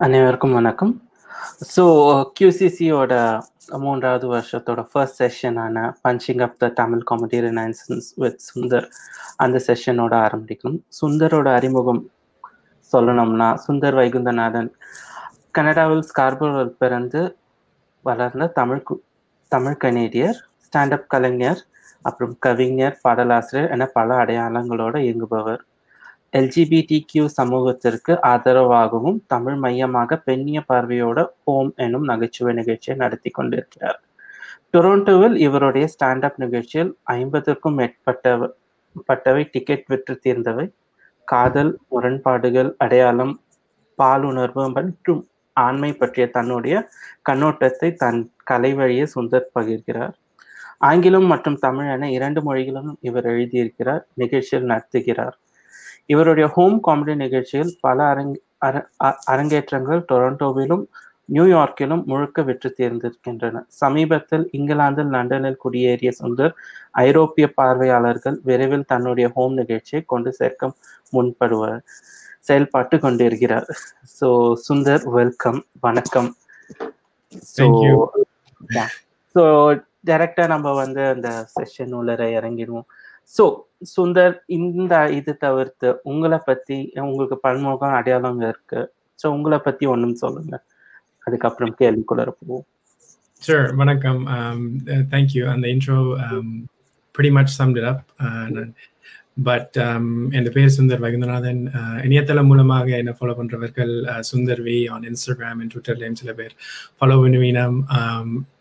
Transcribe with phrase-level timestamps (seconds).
[0.00, 0.92] அனைவருக்கும் வணக்கம்.
[1.74, 1.84] ஸோ
[2.38, 3.12] கியூசிசியோட
[3.76, 8.86] மூன்றாவது வருஷத்தோட first செஷனான punching up the Tamil comedy renaissance with Sundar
[9.36, 12.02] அந்த செஷனோட ஆரம்பிக்கும் சுந்தரோட அறிமுகம்
[12.92, 14.70] சொல்லணும்னா சுந்தர் வைகுந்தநாதன்
[15.50, 17.22] கனடாவில் ஸ்கார்போவில் பிறந்து
[18.04, 18.82] வளர்ந்த தமிழ்
[19.52, 21.60] தமிழ் கனேடியர் ஸ்டாண்டப் கலைஞர்
[22.02, 25.62] அப்புறம் கவிஞர் பாடலாசிரியர் என பல அடையாளங்களோடு இயங்குபவர்.
[26.32, 33.98] எல்ஜிபிடி கியூ சமூகத்திற்கு ஆதரவாகவும் தமிழ் மையமாக பெண்ணிய பார்வையோட ஹோம் எனும் நகைச்சுவை நிகழ்ச்சியை நடத்தி கொண்டிருக்கிறார்.
[34.72, 38.54] டொரண்டோவில் இவருடைய ஸ்டாண்டப் நிகழ்ச்சியில் ஐம்பதுக்கும் மேற்பட்ட
[39.08, 40.66] பட்டவை டிக்கெட் விற்று தீர்ந்தவை.
[41.28, 43.34] காதல் முரண்பாடுகள் அடையாளம்
[43.98, 45.22] பாலுணர்வு மற்றும்
[45.56, 46.74] ஆண்மை பற்றிய தன்னுடைய
[47.30, 50.14] கண்ணோட்டத்தை தன் கலை வழியே சுந்தர் பகிர்கிறார்.
[50.88, 55.36] ஆங்கிலம் மற்றும் தமிழ் என இரண்டு மொழிகளிலும் இவர் எழுதியிருக்கிறார் நிகழ்ச்சியில் நடத்துகிறார்.
[56.12, 58.34] இவருடைய ஹோம் காமெடி நிகழ்ச்சியில் பல அரங்
[59.32, 60.84] அரங்கேற்றங்கள் டொரண்டோவிலும்
[61.36, 63.56] நியூயார்க்கிலும் முழுக்க வெற்றி தேர்ந்திருக்கின்றன.
[63.80, 66.54] சமீபத்தில் இங்கிலாந்தில் லண்டனில் குடியேறிய சுந்தர்
[67.06, 70.72] ஐரோப்பிய பார்வையாளர்கள் விரைவில் தன்னுடைய ஹோம் நிகழ்ச்சியை கொண்டு சேர்க்க
[71.16, 71.82] முன்படுவார்
[72.48, 73.68] செயல்பாட்டு கொண்டிருக்கிறார்.
[74.18, 74.30] ஸோ
[74.68, 76.30] சுந்தர் வெல்கம் வணக்கம்.
[77.54, 78.26] So Thank you.
[79.34, 79.42] ஸோ
[80.06, 82.86] டைரக்டா நம்ம வந்து அந்த செஷன் உள்ளர இறங்கிடுவோம்
[83.38, 83.44] ஸோ
[83.96, 88.80] சுந்தர் இந்த இது தவிர்த்து உங்களை பத்தி உங்களுக்கு பன்முகம் அடையாளம் இருக்கு
[89.22, 90.56] ஸோ உங்களை பத்தி ஒண்ணும் சொல்லுங்க
[91.18, 92.66] அதுக்கப்புறம் கேள்விக்குள்ள போவோம்
[93.42, 94.26] Sure, வணக்கம்.
[94.26, 95.46] Um, uh, thank you.
[95.46, 96.68] And the intro um,
[97.14, 98.00] pretty much summed it up.
[98.20, 98.66] Uh,
[99.38, 101.60] but um, என் பேர் சுந்தர் வைகுந்தநாதன்
[102.04, 103.92] இணையதளம் மூலமாக என்ன follow பண்றவர்கள்
[104.30, 106.54] Sundar V on Instagram and ட்விட்டர்லையும் சில பேர்
[106.96, 107.76] ஃபாலோ பண்ணுவீனம்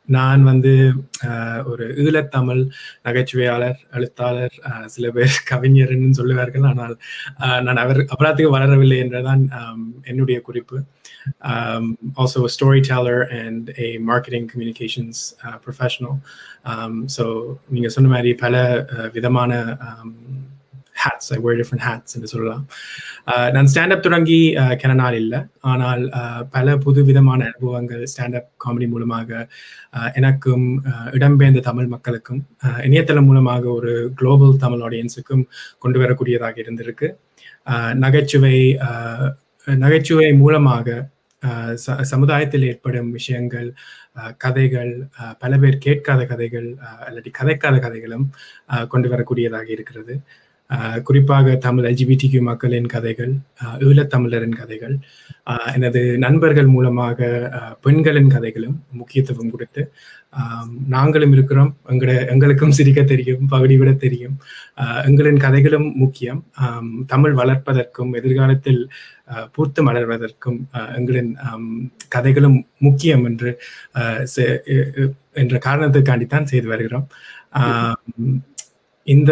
[0.10, 0.74] நான் வந்து
[1.66, 2.62] ஒரு ஈழத்தமிழ்
[3.02, 4.56] நகைச்சுவையாளர் எழுத்தாளர்
[4.88, 6.68] சில பேர் கவிஞர்னு சொல்லுவார்கள்.
[6.70, 6.96] ஆனால்
[7.66, 9.44] நான் அவர் அபராத்துக்கு வளரவில்லை என்றதான்
[10.04, 10.80] என்னுடைய குறிப்பு.
[12.20, 12.42] Also
[12.90, 15.22] storyteller and a marketing communications
[15.66, 16.18] professional
[17.16, 17.26] so
[17.70, 18.56] நீங்கள் சொன்ன மாதிரி பல
[19.14, 19.52] விதமான
[21.04, 22.68] hats I wear different hats என்று சொல்லலாம்.
[23.26, 25.40] நான் ஸ்டாண்டப் தொடங்கி uh, கன நாள் இல்லை.
[25.60, 26.10] ஆனால்
[26.52, 29.48] பல புது விதமான அனுபவங்கள் ஸ்டாண்டப் காமெடி மூலமாக
[30.14, 32.48] எனக்கும் இடம்பெயர்ந்த தமிழ் மக்களுக்கும்
[32.84, 35.44] இணையதளம் மூலமாக ஒரு குளோபல் தமிழ் ஆடியன்ஸுக்கும்
[35.80, 37.16] கொண்டு வரக்கூடியதாக இருந்திருக்கு.
[37.94, 38.80] நகைச்சுவை
[39.66, 41.10] நகைச்சுவை மூலமாக
[41.46, 43.74] ச- சமுதாயத்தில் ஏற்படும் விஷயங்கள்
[44.38, 45.08] கதைகள்
[45.40, 48.32] பல பேர் கேட்காத கதைகள் ஆஹ் இல்லாட்டி கதைக்காத கதைகளும்
[48.70, 50.20] ஆஹ் கொண்டு வரக்கூடியதாக இருக்கிறது.
[51.04, 53.34] குறிப்பாக தமிழ் எல்ஜிபிடிக்யூ மக்களின் கதைகள்
[53.80, 54.98] ஈழத்தமிழரின் கதைகள்
[55.46, 57.52] ஆஹ் எனது நண்பர்கள் மூலமாக
[57.82, 59.94] பெண்களின் கதைகளும் முக்கியத்துவம் கொடுத்து
[60.88, 61.78] நாங்களும் இருக்கிறோம்.
[61.88, 64.38] எங்கட எங்களுக்கும் சிரிக்க தெரியும் பகுதி விட தெரியும்.
[64.78, 66.46] ஆஹ் எங்களின் கதைகளும் முக்கியம்.
[67.08, 68.90] தமிழ் வளர்ப்பதற்கும் எதிர்காலத்தில்
[69.52, 71.34] பூர்த்து மலர்வதற்கும் எங்களின்
[72.08, 73.62] கதைகளும் முக்கியம் என்று
[73.94, 77.08] ஆஹ் செ- எ- என்ற காரணத்துக்காண்டித்தான் செய்து வருகிறோம்.
[77.54, 77.94] ஆஹ்
[79.08, 79.32] இந்த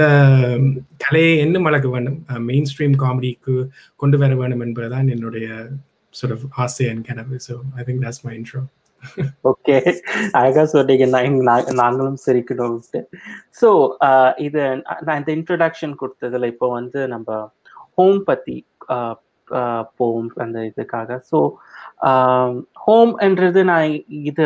[1.03, 2.17] கலையை இன்னும் வளர்க்க வேண்டும்.
[2.49, 3.55] மெயின் ஸ்ட்ரீம் காமெடிக்கு
[4.01, 5.47] கொண்டு வர வேண்டும் என்பதுதான் என்னுடைய
[6.19, 7.37] sort of ஆசை அண்ட் கனவு.
[7.47, 8.61] So I think that's my intro
[9.49, 9.75] okay
[10.39, 11.05] அழகா சொன்னீங்க.
[11.15, 13.01] நான் நாங்களும் சிரிக்கணும்ட்டு
[13.59, 13.69] ஸோ
[14.45, 14.61] இது
[15.05, 17.37] நான் இந்த இன்ட்ரடக்ஷன் கொடுத்ததுல இப்போ வந்து நம்ம
[17.97, 18.57] ஹோம் பத்தி
[19.99, 21.19] போவோம் அந்த இதுக்காக.
[21.31, 21.39] ஸோ
[22.85, 23.91] ஹோம் என்றது நான்
[24.31, 24.45] இது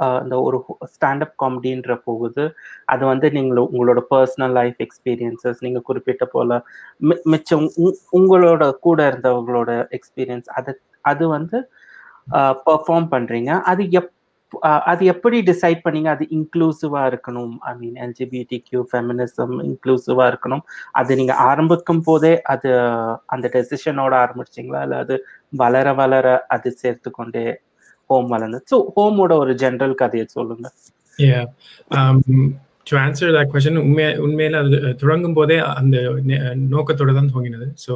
[0.00, 2.54] இந்த அந்த ஒரு ஸ்டாண்டப் காமெடின்ற போகுது.
[2.84, 6.62] அது வந்து நீங்கள் உங்களோட பர்சனல் லைஃப் எக்ஸ்பீரியன்சஸ் நீங்கள் குறிப்பிட்ட போல
[7.02, 11.70] மி- மிச்சம் உ- உங்களோட கூட இருந்தவங்களோட எக்ஸ்பீரியன்ஸ் அது அது வந்து
[12.32, 14.10] பெர்ஃபார்ம் பண்ணுறீங்க அது எப்
[14.60, 16.06] அது எப்படி டிசைட் பண்ணீங்க?
[16.06, 17.56] அது இன்க்ளூசிவா இருக்கணும்.
[17.58, 20.60] I mean LGBT Q feminism இன்க்ளூசிவா இருக்கணும்.
[20.92, 22.78] அது நீங்க ஆரம்பிக்கும் போதே அது
[23.26, 24.82] அந்த டெசிஷனோட ஆரம்பிச்சிங்களா?
[24.82, 27.60] இல்ல அது வளர வளர அது சேர்த்து கொண்டே
[28.10, 30.66] ஹோம் வளர்ந்து ஸோ ஹோமோட ஒரு ஜென்ரல் கதையை சொல்லுங்க.
[31.18, 31.46] Yeah.
[32.90, 35.96] To answer that question, உண்மைய உண்மையில அது தொடங்கும் போதே அந்த
[36.74, 37.66] நோக்கத்தோட தான் துவங்கினது.
[37.84, 37.92] ஸோ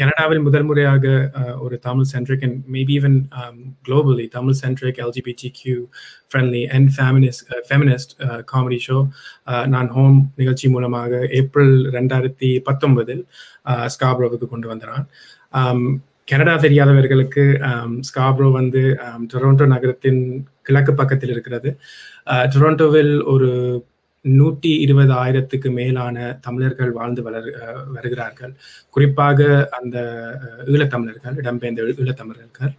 [0.00, 1.04] கனடாவில் முதல் முறையாக
[1.64, 3.16] ஒரு Tamil centric and maybe even
[3.88, 5.78] globally Tamil centric LGBT Q
[6.30, 8.12] friendly and feminist feminist
[8.52, 8.98] comedy show
[9.74, 13.24] நான் ஹோம் நிகழ்ச்சி மூலமாக ஏப்ரல் ரெண்டாயிரத்தி பத்தொன்பதில்
[13.94, 15.04] ஸ்காப்ரோவுக்கு கொண்டு வந்தான்.
[15.58, 15.82] Um,
[16.28, 17.42] கனடா தெரியாதவர்களுக்கு
[18.08, 20.20] ஸ்காப்ரோ வந்து um, டொரண்டோ நகரத்தின்
[20.66, 21.70] கிழக்கு பக்கத்தில் இருக்கிறது.
[22.26, 23.48] அஹ், டொரண்டோவில் ஒரு
[24.24, 26.16] நூற்றி இருபது ஆயிரத்துக்கு மேலான
[26.46, 28.52] தமிழர்கள் வாழ்ந்து வளர் அஹ், வருகிறார்கள்.
[28.96, 29.38] குறிப்பாக
[29.78, 29.96] அந்த
[30.68, 32.74] ஈழத்தமிழர்கள் இடம்பெயர்ந்த ஈழத்தமிழர்கள்.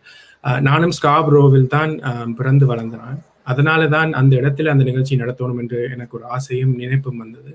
[0.63, 1.93] நானும் ஸ்காப்ரோவில் தான்
[2.37, 3.17] பிறந்து வளர்ந்தான்
[3.47, 7.51] அதனால தான் அந்த இடத்துல அந்த நிகழ்ச்சி நடத்தணும் என்று எனக்கு ஒரு ஆசையும் நினைப்பும் வந்தது.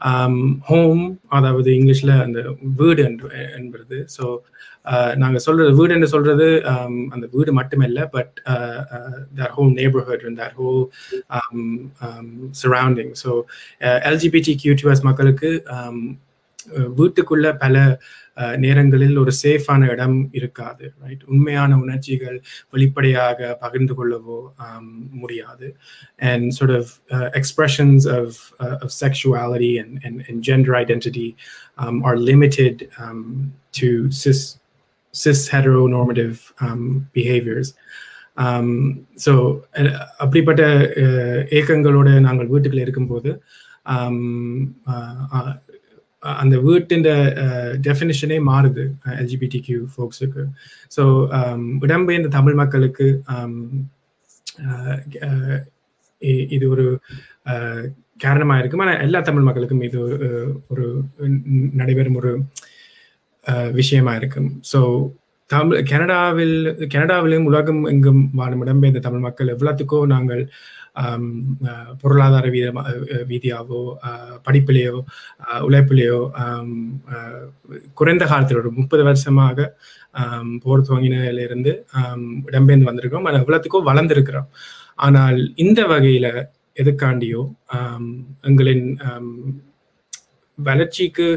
[0.00, 2.40] Um, ஹோம் அதாவது இங்கிலீஷில் அந்த
[2.76, 3.96] வீடு என்று என்பது.
[4.16, 4.24] ஸோ
[4.92, 8.34] uh, நாங்கள் சொல்றது வீடு என்று சொல்றது um, அந்த வீடு மட்டுமில்லை but
[9.38, 10.84] that whole neighbourhood and that whole
[12.62, 13.32] surrounding so
[14.02, 15.98] LGBT QTS மக்களுக்கு um,
[16.76, 18.00] வீட்டுக்குள்ள பல
[18.56, 24.38] நேரங்களில் ஒரு சேஃபான இடம் இருக்காது ரைட் உண்மையான உணர்ச்சிகள் வெளிப்படையாக பகிர்ந்து கொள்ளவோ
[25.10, 25.76] முடியாது
[26.16, 31.36] and sort of uh, expressions of, uh, of sexuality and, and, and gender identity
[31.78, 34.58] um, are limited um, to cis
[35.10, 37.74] cis heteronormative um, behaviors.
[39.24, 39.60] So
[40.18, 40.68] அப்படிப்பட்ட
[41.50, 43.42] ஏக்கங்களோட நாங்கள் வீட்டுக்குள்ள இருக்கும்போது
[46.22, 47.04] அந்த வீட்டின்
[47.80, 48.84] டெஃபினிஷனே மாறுது
[49.18, 50.44] எல்ஜிபிடி கியூ ஃபோக்ஸுக்கு
[50.96, 51.04] ஸோ
[51.82, 53.06] இடம்பெயர்ந்த தமிழ் மக்களுக்கு
[56.52, 56.86] இது ஒரு
[58.18, 60.00] காரணமாக இருக்கும் ஆனால் எல்லா தமிழ் மக்களுக்கும் இது
[60.68, 60.86] ஒரு
[61.72, 62.32] நடைபெறும் ஒரு
[63.72, 64.80] விஷயமா இருக்கும் ஸோ
[65.50, 66.56] தமிழ் கனடாவில்
[66.88, 70.42] கனடாவிலும் உலகம் எங்கும் வாழும் இடம்பெயர்ந்த தமிழ் மக்கள் எவ்வளோத்துக்கோ நாங்கள்
[72.02, 72.68] பொருளாதார வீத
[73.30, 73.80] வீதியாவோ
[74.46, 74.96] படிப்பிலேயோ
[75.66, 76.20] உழைப்பிலேயோ
[78.00, 79.68] குறைந்த காலத்தில் ஒரு முப்பது வருஷமாக
[80.64, 81.72] போர் துவங்கினிலிருந்து
[82.48, 84.48] இடம்பெயர்ந்து வந்திருக்கோம் ஆனால் எவ்வளோத்துக்கோ வளர்ந்துருக்கிறோம்.
[85.06, 86.28] ஆனால் இந்த வகையில
[86.82, 87.42] எதுக்காண்டியோ
[88.42, 88.86] எங்களின்
[90.58, 91.28] வளர்ச்சிக்கு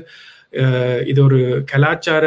[1.06, 2.25] இது ஒரு கலாச்சார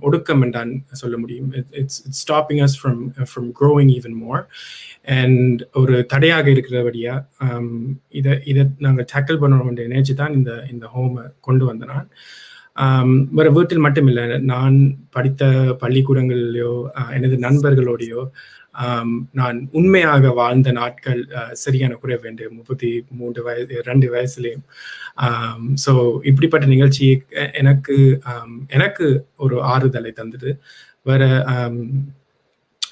[0.00, 1.48] ஒடுக்கம் என்றான் சொல்ல முடியும்.
[1.52, 3.00] It's it's stopping us from
[3.30, 4.42] from growing even more
[5.18, 7.14] and ஒரு தடையாக இருக்கிறபடியா
[8.10, 12.08] இதை இதை நாங்கள் டேக்கிள் பண்ணணும் என்று நினைச்சு தான் இந்த இந்த ஹோமை கொண்டு வந்த நான்.
[13.30, 14.76] வேறு வீட்டில் மட்டுமில்லை நான்
[15.10, 15.44] படித்த
[15.82, 16.72] பள்ளிக்கூடங்களிலையோ
[17.12, 18.22] எனது நண்பர்களோடையோ
[19.38, 21.20] நான் உண்மையாக வாழ்ந்த நாட்கள்
[21.62, 22.54] சரியான குறைய வேண்டும்.
[22.58, 22.90] முப்பத்தி
[23.20, 24.64] மூன்று வயசு ரெண்டு வயசுலேயும்
[25.84, 25.92] ஸோ
[26.30, 27.06] இப்படிப்பட்ட நிகழ்ச்சி
[27.62, 27.96] எனக்கு
[28.78, 29.08] எனக்கு
[29.44, 30.52] ஒரு ஆறுதலை தந்தது.
[31.10, 31.22] வேற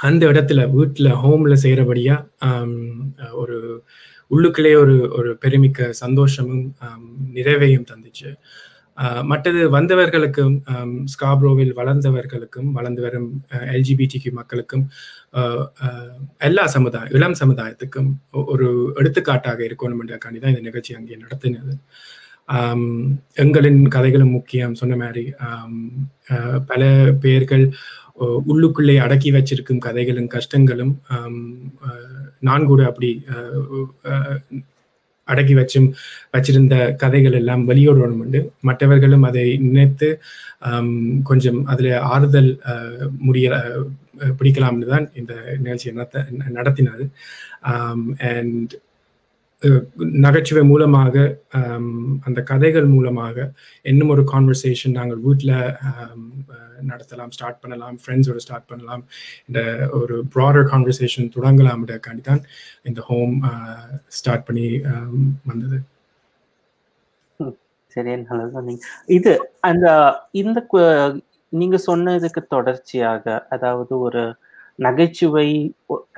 [0.08, 2.16] அந்த இடத்துல வீட்டில் ஹோமில் செய்கிறபடியா
[3.42, 3.56] ஒரு
[4.30, 6.64] உள்ளுக்குள்ளே ஒரு ஒரு பெருமிக்க சந்தோஷமும்
[7.36, 8.30] நிறைவையும் தந்துச்சு.
[9.22, 10.54] மற்றது வந்தவர்களுக்கும்
[11.12, 13.28] ஸ்காப்ரோவில் வளர்ந்தவர்களுக்கும் வளர்ந்து வரும்
[13.74, 14.84] எல்ஜிபிடிக்கு மக்களுக்கும்
[16.38, 18.10] எல்லா சமுதாயம் இளம் சமுதாயத்துக்கும்
[18.46, 21.74] ஒரு எடுத்துக்காட்டாக இருக்கணும் என்றக்காண்டி தான் இந்த நிகழ்ச்சி அங்கே நடத்தினது.
[23.36, 25.24] எங்களின் கதைகளும் முக்கியம் சொன்ன மாதிரி
[26.66, 26.82] பல
[27.20, 27.64] பேர்கள்
[28.48, 30.94] உள்ளுக்குள்ளே அடக்கி வச்சிருக்கும் கதைகளும் கஷ்டங்களும்
[32.40, 33.10] நான் கூட அப்படி
[35.32, 35.88] அடக்கி வச்சும்
[36.34, 38.40] வச்சிருந்த கதைகள் எல்லாம் வெளியோடணும் உண்டு.
[38.68, 40.08] மற்றவர்களும் அதை நினைத்து
[41.30, 42.50] கொஞ்சம் அதில் ஆறுதல்
[43.28, 43.48] முடிய
[44.38, 45.32] பிடிக்கலாம்னு தான் இந்த
[45.64, 46.24] நிகழ்ச்சியை நடத்த
[46.58, 47.04] நடத்தினது.
[48.32, 48.72] அண்ட்
[50.24, 51.14] நகைச்சுவை மூலமாக
[52.24, 53.36] அந்த கதைகள் மூலமாக
[53.82, 55.54] இன்னும் ஒரு கான்வர்சேஷன் நாங்கள் வீட்டில்
[56.90, 59.02] நடத்தலாம் ஸ்டார்ட் பண்ணலாம் ஃப்ரெண்ட்ஸோட ஸ்டார்ட் பண்ணலாம்.
[59.48, 59.60] இந்த
[59.92, 62.42] ஒரு ப்ராடர் கான்வர்சேஷன் தொடங்கலாம் காண்டி தான்
[62.82, 63.36] இந்த ஹோம்
[64.18, 64.66] ஸ்டார்ட் பண்ணி
[65.50, 65.78] வந்தது.
[67.92, 69.86] சரி சொன்னீங்க இது அந்த
[70.32, 70.58] இந்த
[71.52, 74.22] நீங்க சொன்னதுக்கு தொடர்ச்சியாக அதாவது ஒரு
[74.78, 75.46] நகைச்சுவை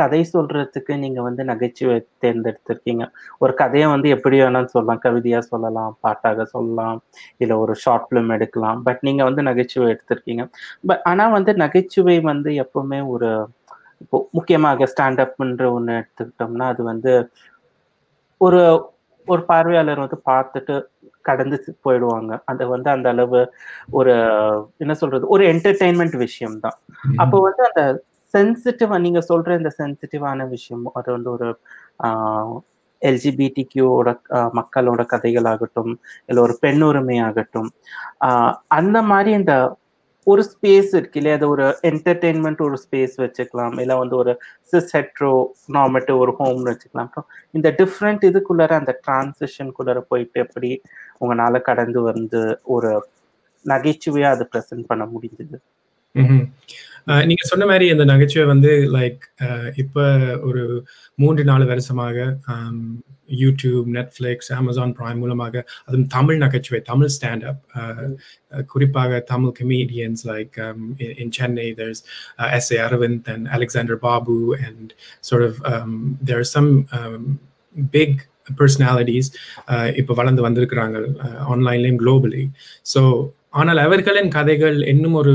[0.00, 3.04] கதை சொல்றதுக்கு நீங்க வந்து நகைச்சுவை தேர்ந்தெடுத்திருக்கீங்க.
[3.42, 5.02] ஒரு கதையை வந்து எப்படி வேணாலும் சொல்லலாம்.
[5.06, 6.98] கவிதையா சொல்லலாம் பாட்டாக சொல்லலாம்
[7.44, 8.80] இல்ல ஒரு ஷார்ட் பிலிம் எடுக்கலாம்.
[8.88, 10.44] பட் நீங்க வந்து நகைச்சுவை எடுத்திருக்கீங்க.
[10.90, 13.30] பட் ஆனா வந்து நகைச்சுவை வந்து எப்பவுமே ஒரு
[14.04, 17.12] இப்போ முக்கியமாக ஸ்டாண்டப்ன்ற ஒன்று எடுத்துக்கிட்டோம்னா அது வந்து
[18.40, 18.60] ஒரு
[19.28, 20.74] ஒரு பார்வையாளர் வந்து பார்த்துட்டு
[21.24, 21.56] கடந்து
[21.86, 22.32] போயிடுவாங்க.
[22.50, 23.40] அது வந்து அந்த அளவு
[23.98, 24.12] ஒரு
[24.82, 26.76] என்ன சொல்றது ஒரு என்டர்டெயின்மெண்ட் விஷயம் தான்
[27.22, 27.82] அப்போ வந்து அந்த
[28.34, 31.48] சென்சிட்டிவா நீங்க சொல்ற இந்த சென்சிட்டிவான விஷயம் அது வந்து ஒரு
[33.02, 33.62] எல்ஜிபிடி
[34.58, 35.92] மக்களோட கதைகள் ஆகட்டும்
[36.28, 37.70] இல்லை ஒரு பெண் உரிமை ஆகட்டும்
[38.78, 39.54] அந்த மாதிரி இந்த
[40.26, 41.36] ஒரு ஸ்பேஸ் இருக்கு இல்லையா?
[41.38, 44.32] அது ஒரு என்டர்டெயின்மெண்ட் ஒரு ஸ்பேஸ் வச்சுக்கலாம் இல்லை வந்து ஒரு
[44.72, 45.30] சிஸ் ஹெட்ரோ
[45.76, 47.08] நார்மேட்டிவ் ஒரு ஹோம்னு வச்சுக்கலாம்.
[47.08, 50.70] அப்புறம் இந்த டிஃப்ரெண்ட் இதுக்குள்ளார அந்த டிரான்சிஷனுக்குள்ளார போயிட்டு எப்படி
[51.22, 52.42] உங்களால் கடந்து வந்து
[52.76, 52.90] ஒரு
[53.64, 55.58] நகைச்சுவையாக அதை ப்ரெசென்ட் பண்ண முடிஞ்சது?
[57.06, 59.22] நீங்க சொன்ன மாதிரி இந்த நகைச்சுவை வந்து லைக்
[59.76, 60.04] இப்ப
[60.40, 60.62] ஒரு
[61.14, 62.26] மூன்று நாலு வருஷமாக
[63.40, 67.62] யூடியூப் நெட்ஃப்ளிக்ஸ் அமேசான் பிரைம் மூலமாக அதுவும் தமிழ் நகைச்சுவை தமிழ் ஸ்டாண்ட் அப்
[68.66, 70.56] குறிப்பாக Tamil comedians like
[71.18, 72.02] in Chennai there's
[72.50, 74.36] S A Aravind and Alexander Babu
[74.68, 74.90] and
[75.22, 77.22] sort of um, there are some um,
[77.92, 78.12] big
[78.58, 79.26] personalities
[79.96, 80.96] இப்போ வளர்ந்து வந்திருக்கிறாங்க
[81.52, 82.42] ஆன்லைன்லேயும் குளோபலி
[82.94, 83.02] ஸோ
[83.54, 85.34] ஆனால் அவர்களின் கதைகள் இன்னும் ஒரு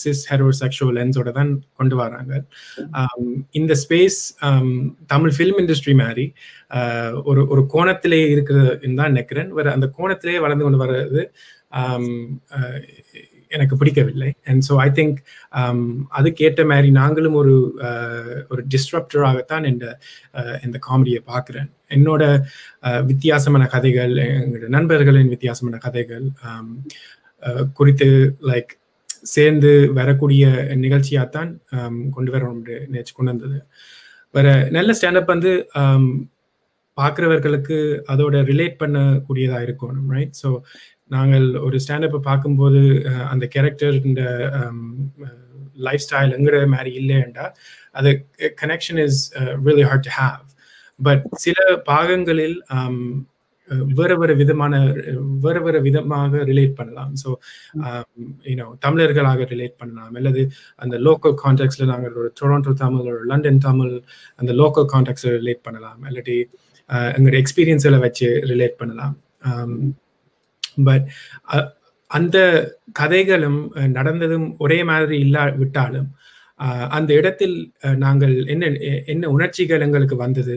[0.00, 2.32] சிஸ் ஹெரோசெக்சுவல் லென்ஸோட தான் கொண்டு வராங்க.
[3.60, 4.18] இந்த ஸ்பேஸ்
[5.12, 6.26] தமிழ் ஃபிலிம் இண்டஸ்ட்ரி மாதிரி
[7.30, 11.22] ஒரு ஒரு கோணத்திலே இருக்குதுன்னு தான் நினைக்கிறேன் வேற அந்த கோணத்திலே வளர்ந்து கொண்டு வர்றது
[13.56, 14.28] எனக்கு பிடிக்கவில்லை.
[14.48, 15.18] அண்ட் ஸோ ஐ திங்க்
[16.18, 17.54] அதுக்கேற்ற மாதிரி நாங்களும் ஒரு
[18.52, 19.86] ஒரு டிஸ்ட்ரப்டராகத்தான் இந்த
[20.66, 21.68] இந்த காமெடியை பார்க்குறேன்.
[21.96, 22.22] என்னோட
[23.10, 26.26] வித்தியாசமான கதைகள் எங்களோட நண்பர்களின் வித்தியாசமான கதைகள்
[27.72, 28.08] குறித்து
[28.50, 28.72] லைக்
[29.24, 30.44] சேர்ந்து வரக்கூடிய
[30.84, 31.50] நிகழ்ச்சியாகத்தான்
[32.10, 32.42] கொண்டு வர
[32.88, 33.58] நினைச்சு கொண்டு வந்தது.
[34.34, 35.52] வேற நல்ல ஸ்டாண்டப் வந்து
[36.98, 37.76] பார்க்குறவர்களுக்கு
[38.12, 40.48] அதோட ரிலேட் பண்ணக்கூடியதாக இருக்கணும் ரைட் ஸோ
[41.06, 42.80] நாங்கள் ஒரு ஸ்டாண்டப்பை பார்க்கும்போது
[43.30, 44.22] அந்த கேரக்டர் இந்த
[45.78, 47.46] லைஃப் ஸ்டைல் எங்கிற மாதிரி இல்லைண்டா
[47.92, 48.10] அது
[48.62, 49.20] connection is
[49.66, 50.44] really hard to have
[51.00, 52.56] but சில பாகங்களில்
[53.98, 54.80] வேற வேற விதமான
[55.44, 57.12] வேற வேற விதமாக ரிலேட் பண்ணலாம்.
[57.22, 57.28] ஸோ
[58.50, 60.12] யூனோ தமிழர்களாக ரிலேட் பண்ணலாம்.
[60.20, 60.42] அல்லது
[60.84, 63.94] அந்த லோக்கல் கான்டாக்ட்ஸ்ல நாங்கள் ஒரு டொராண்டோ தமிழ் ஒரு லண்டன் தமிழ்
[64.40, 66.00] அந்த லோக்கல் கான்டாக்ட்ஸை ரிலேட் பண்ணலாம்.
[66.10, 66.38] இல்லாட்டி
[67.16, 69.16] எங்களோட எக்ஸ்பீரியன்ஸில் வச்சு ரிலேட் பண்ணலாம்.
[70.88, 71.06] பட்
[72.10, 72.38] அந்த
[73.00, 73.60] கதைகளும்
[73.98, 76.08] நடந்ததும் ஒரே மாதிரி இல்லா விட்டாலும்
[76.96, 77.54] அந்த இடத்தில்
[78.04, 78.64] நாங்கள் என்ன
[79.12, 80.56] என்ன உணர்ச்சிகள் எங்களுக்கு வந்தது?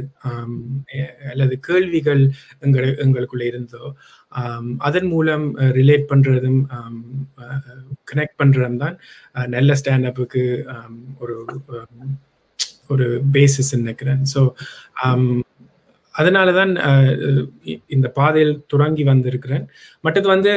[1.32, 2.24] அல்லது கேள்விகள்
[2.66, 3.84] எங்கள் எங்களுக்குள்ள இருந்தோ
[4.88, 5.46] அதன் மூலம்
[5.80, 6.60] ரிலேட் பண்ணுறதும்
[8.12, 8.98] கனெக்ட் பண்ணுறதும் தான்
[9.56, 10.44] நல்ல ஸ்டாண்டப்புக்கு
[11.24, 11.36] ஒரு
[12.94, 13.06] ஒரு
[13.36, 14.24] பேசிஸ் நினைக்கிறேன்.
[14.34, 14.42] ஸோ
[16.13, 16.72] அதனால தான்
[17.96, 19.65] இந்த பாதையில் தொடங்கி வந்திருக்கிறேன்.
[20.05, 20.51] மற்றது வந்து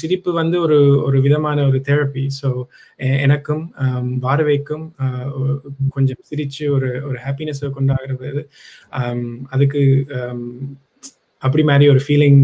[0.00, 2.50] சிரிப்பு வந்து ஒரு ஒரு விதமான ஒரு தெரப்பி ஸோ
[3.26, 3.64] எனக்கும்
[4.26, 4.86] வாரவைக்கும்
[5.96, 8.42] கொஞ்சம் சிரித்து ஒரு ஒரு ஹாப்பினஸை கொண்டாகிறது
[9.54, 9.82] அதுக்கு
[11.42, 12.42] அப்படி மாதிரி ஒரு ஃபீலிங்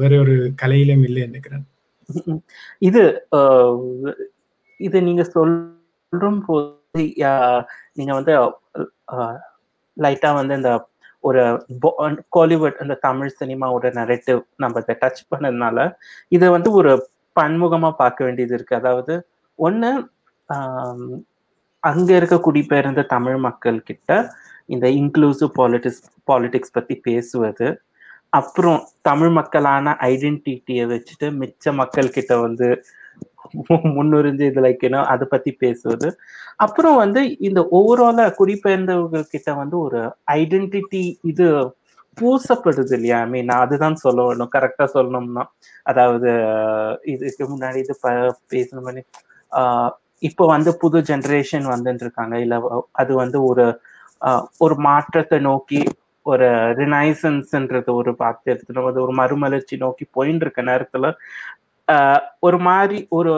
[0.00, 1.64] வேற ஒரு கலையிலும் இல்லை நினைக்கிறேன்.
[2.88, 3.02] இது
[4.80, 7.04] இது நீங்க சொல்லும் போது
[7.98, 8.34] நீங்க வந்து
[9.96, 10.70] லைட்டா வந்து இந்த
[11.26, 11.42] ஒரு
[12.36, 15.78] கோலிவுட் uh, அந்த தமிழ் சினிமாவோட நரேட்டிவ் நம்ம இதை டச் பண்ணதுனால
[16.28, 16.92] இதை வந்து ஒரு
[17.36, 18.74] பன்முகமா பார்க்க வேண்டியது இருக்கு.
[18.74, 19.14] அதாவது
[19.58, 19.90] ஒண்ணு
[21.82, 24.10] அங்க இருக்க குடிபெயர்ந்த தமிழ் மக்கள் கிட்ட
[24.66, 27.66] இந்த இன்க்ளூசிவ் பாலிட்டிக்ஸ் பாலிடிக்ஸ் பத்தி பேசுவது
[28.30, 32.68] அப்புறம் தமிழ் மக்களான ஐடென்டிட்டியை வச்சுட்டு மிச்ச மக்கள் கிட்ட வந்து
[33.96, 34.84] முன்னுரிஞ்சு இது லைக்
[35.14, 36.08] அதை பத்தி பேசுவது.
[36.64, 40.00] அப்புறம் வந்து இந்த ஓவராலா குடிபெயர்ந்தவர்கள் கிட்ட வந்து ஒரு
[40.40, 41.46] ஐடென்டிட்டி இது
[42.18, 43.16] பூசப்படுது இல்லையா?
[43.24, 45.44] ஐ மீன் அதுதான் சொல்லணும் கரெக்டா சொல்லணும்னா.
[45.90, 46.30] அதாவது
[47.14, 47.94] இதுக்கு முன்னாடி இது
[48.54, 49.00] பேசணும்
[50.22, 52.54] இப்போ வந்து புது ஜென்ரேஷன் வந்துட்டு இருக்காங்க இல்ல
[53.02, 53.64] அது வந்து ஒரு
[54.64, 55.80] ஒரு மாற்றத்தை நோக்கி
[56.26, 56.46] ஒரு
[56.80, 61.08] ரினைசன்ஸ்ன்றது ஒரு பார்த்து எடுத்துட்டு ஒரு மறுமலர்ச்சி நோக்கி போயின்னு இருக்க நேரத்துல
[62.46, 63.32] ஒரு மாதிரி ஒரு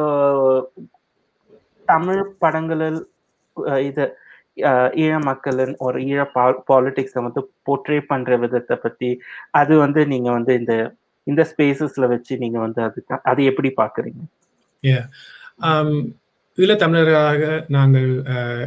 [1.89, 3.01] தமிழ் படங்களில்
[3.89, 4.05] இது
[5.03, 6.23] ஈழ மக்களின் ஒரு ஈழ
[6.71, 9.11] பாலிடிக்ஸை வந்து போர்ட்ரே பண்ற விதத்தை பத்தி
[9.61, 10.75] அது வந்து நீங்க வந்து இந்த
[11.27, 13.01] இந்த ஸ்பேசஸ்ல வச்சு நீங்க வந்து அது
[13.31, 14.23] அதை எப்படி பாக்குறீங்க
[16.59, 17.43] ஈழத்தமிழர்களாக
[17.75, 18.09] நாங்கள்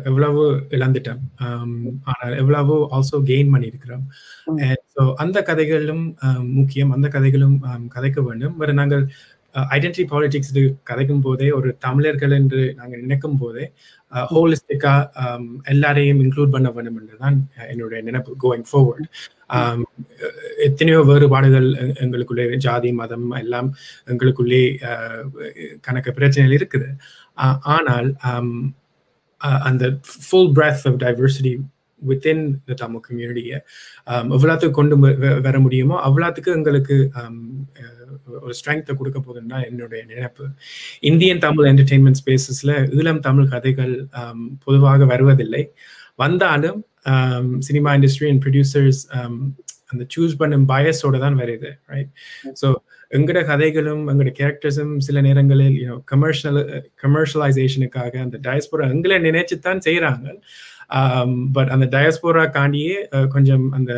[0.10, 0.44] எவ்வளவோ
[0.76, 1.24] இழந்துட்டோம்.
[2.12, 4.06] ஆனால் எவ்வளவோ ஆல்சோ கெயின் பண்ணியிருக்கிறோம்.
[4.94, 6.06] ஸோ அந்த கதைகளும்
[6.58, 7.58] முக்கியம் அந்த கதைகளும்
[7.96, 8.56] கதைக்க வேண்டும்.
[8.62, 9.04] வேறு நாங்கள்
[9.70, 10.54] ஐடென்டிட்டி பாலிடிக்ஸ்
[10.84, 13.66] கதைக்கும் போதே ஒரு தமிழர்கள் என்று நாங்கள் நினைக்கும் போதே
[14.32, 17.38] ஹோலிஸ்டிக்கா um, எல்லாரையும் இன்க்ளூட் பண்ண வேண்டும் என்றுதான்
[17.70, 19.08] என்னுடைய நினைப்பு கோயிங் um, ஃபார்வர்ட்
[20.64, 21.70] எத்தனையோ வேறுபாடுகள்
[22.02, 23.70] எங்களுக்குள்ளே ஜாதி மதம் எல்லாம்
[24.08, 24.64] எங்களுக்குள்ளே
[25.82, 26.90] கணக்கு பிரச்சனைகள் இருக்குது.
[27.70, 28.52] ஆனால் um,
[29.62, 29.84] அந்த
[30.22, 31.54] full breadth of diversity
[32.02, 33.58] within the Tamil கம்யூனிட்டியை
[34.30, 34.96] எவ்வளோத்துக்கு கொண்டு
[35.48, 37.38] வர முடியுமோ அவ்வளோத்துக்கு எங்களுக்கு um,
[38.42, 40.46] ஒரு ஸ்ட்ரென்த்தை கொடுக்க போகுதுன்னா என்னுடைய நினைப்பு.
[41.02, 45.64] இந்தியன் தமிழ் என்டர்டெயின்மெண்ட் ஸ்பேசஸில் ஈழம் தமிழ் கதைகள் um, பொதுவாக வருவதில்லை.
[46.16, 46.80] வந்தாலும்
[47.60, 49.02] சினிமா இண்டஸ்ட்ரி அண்ட் ப்ரொடியூசர்ஸ்
[49.92, 52.12] அந்த சூஸ் பண்ணும் பயஸோட தான் வருது ரைட்
[52.54, 52.68] ஸோ
[53.12, 56.60] எங்களோட கதைகளும் எங்களோட கேரக்டர்ஸும் சில நேரங்களில் கமர்ஷியல்
[57.04, 60.28] கமர்ஷியலைசேஷனுக்காக அந்த டயஸ்போரா எங்களை நினைச்சு தான் செய்கிறாங்க
[61.56, 62.98] பட் அந்த டயஸ்போரா காண்டியே
[63.36, 63.94] கொஞ்சம் அந்த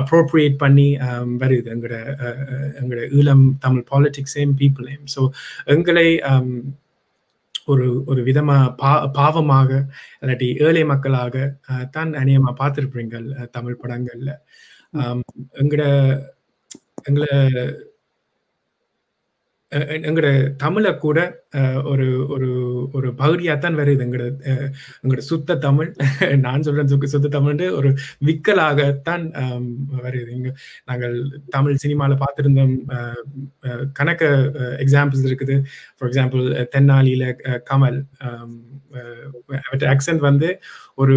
[0.00, 0.86] அப்ரோப்ரியேட் பண்ணி
[1.42, 1.68] வருது.
[1.74, 1.96] எங்களோட
[2.80, 5.22] எங்களோட ஈழம் தமிழ் பாலிட்டிக்ஸையும் பீப்புளையும் ஸோ
[5.74, 6.08] எங்களை
[7.72, 9.70] ஒரு ஒரு விதமா பா பாவமாக
[10.22, 11.36] இல்லாட்டி ஏழை மக்களாக
[11.96, 13.26] தான் அநேகமா பார்த்துருப்பீங்கள்
[13.56, 14.32] தமிழ் படங்கள்ல.
[15.62, 15.84] எங்களோட
[17.08, 17.30] எங்களை
[19.72, 21.20] எங்களோட தமிழை கூட
[21.84, 22.48] ஒரு ஒரு
[22.92, 24.26] ஒரு பகுதியாத்தான் வருது எங்களோட
[25.02, 25.88] எங்களோட சுத்த தமிழ்
[26.44, 27.90] நான் சொல்றேன் சுக்க சுத்த தமிழ்ன்ட்டு ஒரு
[28.24, 29.24] விக்கலாகத்தான்
[30.04, 30.50] வருது இங்க
[30.84, 31.16] நாங்கள்
[31.48, 32.74] தமிழ் சினிமாவில் பார்த்துருந்தோம்
[33.98, 34.22] கணக்க
[34.84, 35.56] எக்ஸாம்பிள்ஸ் இருக்குது.
[35.96, 36.44] ஃபார் எக்ஸாம்பிள்
[36.76, 37.26] தென்னாலியில
[37.70, 37.98] கமல்
[39.66, 40.50] அவற்ற ஆக்சன்ட் வந்து
[40.94, 41.16] ஒரு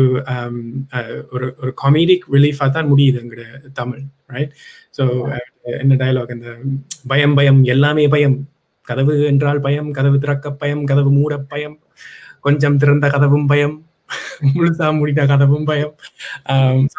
[1.31, 4.53] ஒரு ஒரு காமெடிக் ரிலீஃபாக தான் முடியுது எங்களோட தமிழ் ரைட்
[4.97, 5.03] ஸோ
[5.65, 6.49] என்ன டயலாக் அந்த
[7.11, 8.37] பயம் பயம் எல்லாமே பயம்.
[8.87, 11.77] கதவு என்றால் பயம் கதவு திறக்க பயம் கதவு மூட பயம்
[12.45, 13.75] கொஞ்சம் திறந்த கதவும் பயம்
[14.53, 15.93] முழுசா மூடிட்ட கதவும் பயம்.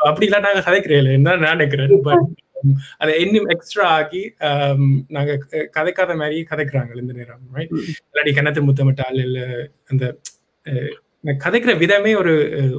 [0.09, 1.95] அப்படிலாம் நாங்க கதைக்கிறேன் தான் நான் நினைக்கிறேன்?
[2.07, 2.27] பட்
[3.03, 4.23] அதை இன்னும் எக்ஸ்ட்ரா ஆக்கி
[5.17, 5.33] நாங்க
[5.77, 9.39] கதைக்காத மாதிரி கதைக்கிறாங்க இந்த நேரம் ரைட் இல்லாட்டி கிணத்து முத்தமிட்டால் இல்ல
[9.93, 10.05] அந்த
[11.25, 12.35] கதைக்கிற விதமே ஒரு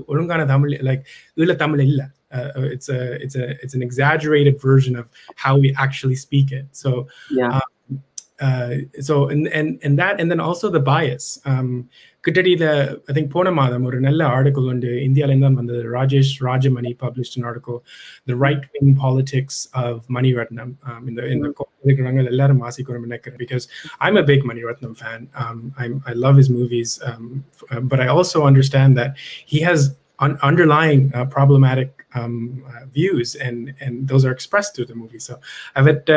[0.08, 1.04] ஒழுங்கான தமிழ் லைக்
[1.36, 5.06] ஈழ தமிழ் இல்லை uh, it's a it's a it's an exaggerated version of
[5.36, 7.60] how we actually speak it so yeah.
[7.60, 8.04] um,
[8.40, 11.90] uh, so and, and and that and then also the bias um
[12.24, 12.66] கிட்டடியில
[13.08, 15.82] I think போன மாதம் ஒரு நல்ல article வந்து இந்தியாவிலேருந்து தான் வந்தது.
[15.94, 17.80] Rajesh Rajamani published an article
[18.28, 20.74] the right wing politics of Maniratnam
[21.10, 21.48] இந்த இந்த
[21.84, 23.40] இருக்கிறவங்க எல்லாரும் வாசிக்கணும் நினைக்கிறேன்.
[23.40, 23.66] Because
[24.00, 25.26] I'm a big Maniratnam fan
[26.06, 26.94] I love his movies
[27.90, 29.16] but I also understand that
[29.54, 29.88] he has
[30.20, 32.34] un- underlying uh, problematic um,
[32.68, 35.20] uh, views and and those are expressed through the movie.
[35.20, 35.36] So
[35.76, 36.10] அவற்ற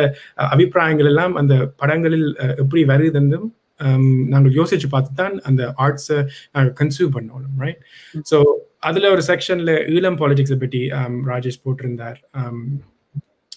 [0.49, 3.46] அபிப்பிராயங்கள் எல்லாம் அந்த படங்களில் எப்படி வருதுன்னும்
[4.26, 6.19] நாங்கள் யோசிச்சு பார்த்து தான் அந்த ஆர்ட்ஸை
[6.52, 7.81] நாங்கள் கன்சியூம் பண்ணணும் ரைட்
[8.31, 8.38] ஸோ
[8.78, 10.81] அதில் ஒரு செக்ஷனில் ஈழம் பாலிடிக்ஸை பற்றி
[11.26, 12.19] ராஜேஷ் போட்டிருந்தார்.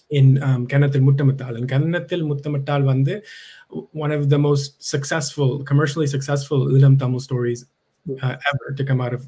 [0.09, 0.31] இன்
[0.67, 1.57] கிணத்தில் முத்தமிட்டால்.
[1.65, 3.15] கிணத்தில் முத்தமிட்டால் வந்து
[4.03, 7.65] one of the most successful commercially successful Eelam Tamil stories
[8.75, 9.23] to come out of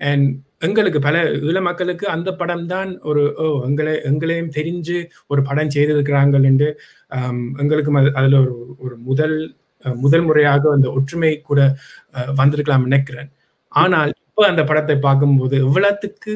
[0.00, 0.26] and
[0.58, 1.16] எங்களுக்கு பல
[1.48, 6.68] ஈழ மக்களுக்கு அந்த படம் தான் ஒரு ஓ எங்களை எங்களையும் தெரிஞ்சு ஒரு படம் செய்திருக்கிறாங்கள் என்று
[7.62, 9.36] எங்களுக்கும் எங்களுக்கு அதுல ஒரு ஒரு முதல்
[9.84, 11.60] முதல் முறையாக அந்த ஒற்றுமை கூட
[12.34, 13.28] வந்திருக்கலாம் நினைக்கிறேன்.
[13.72, 16.32] ஆனால் இப்போ அந்த படத்தை பார்க்கும்போது எவ்வளவுக்கு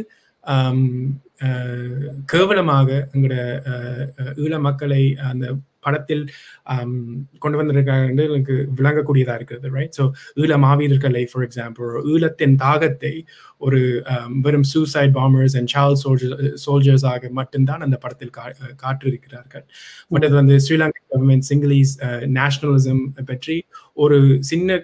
[2.32, 3.36] கேவலமாக எங்களோட
[4.44, 5.46] ஈழ மக்களை அந்த
[5.86, 6.24] படத்தில்
[7.44, 10.06] கொண்டு வந்திருக்காங்க எனக்கு விளங்கக்கூடியதா இருக்கிறது ரைட் ஸோ
[10.42, 13.14] ஈழ மாவீரர்களை ஃபார் எக்ஸாம்பிள் ஈழத்தின் தாகத்தை
[13.66, 13.80] ஒரு
[14.44, 18.44] வெறும் சூசைட் பாம்பர்ஸ் அண்ட் சால் சோல்ஜர் சோல்ஜர்ஸ் ஆக மட்டும்தான் அந்த படத்தில் கா
[18.84, 19.66] காற்றிருக்கிறார்கள்
[20.14, 21.92] பட் அது வந்து ஸ்ரீலங்கா கவர்மெண்ட் சிங்கிலீஸ்
[22.38, 23.56] நேஷனலிசம் பற்றி
[24.04, 24.18] ஒரு
[24.50, 24.78] சின்ன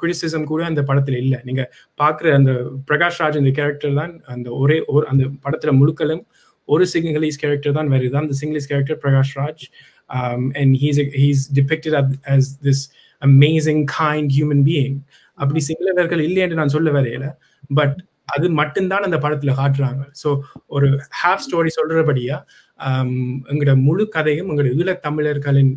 [0.00, 1.38] கிரிட்டிசிசம் கூட அந்த படத்தில் இல்லை.
[1.48, 1.62] நீங்க
[2.00, 2.52] பார்க்குற அந்த
[2.90, 6.22] பிரகாஷ் ராஜ் இந்த கேரக்டர் தான் அந்த ஒரே ஒரு அந்த படத்துல முழுக்களும்
[6.68, 7.90] ஒரு சிங்கிலீஸ் கேரக்டர் தான்.
[7.94, 9.64] வருது அந்த Sinhalese character Prakash Raj.
[10.10, 11.94] Um, and he's a, he's depicted
[12.26, 12.80] as this
[13.22, 14.96] amazing kind human being.
[15.38, 17.26] அப்படி சிங்களவர்கள் இல்லை என்று நான் சொல்ல வரையில
[17.70, 17.96] பட்
[18.28, 20.02] அது மட்டும்தான் அந்த படத்துல காட்டுறாங்க.
[20.22, 20.28] ஸோ
[20.76, 20.88] ஒரு
[21.20, 22.36] ஹாஃப் ஸ்டோரி சொல்றபடியா
[22.80, 23.12] um,
[23.50, 25.70] எங்களோட முழு கதையும் எங்களோட ஈழத் தமிழர்களின்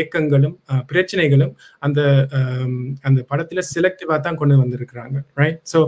[0.00, 0.56] ஏக்கங்களும்
[0.92, 1.54] பிரச்சனைகளும்
[1.86, 2.00] அந்த
[2.38, 2.74] um,
[3.08, 5.80] அந்த படத்துல செலக்டிவா தான் கொண்டு வந்திருக்கிறாங்க ரைட் ஸோ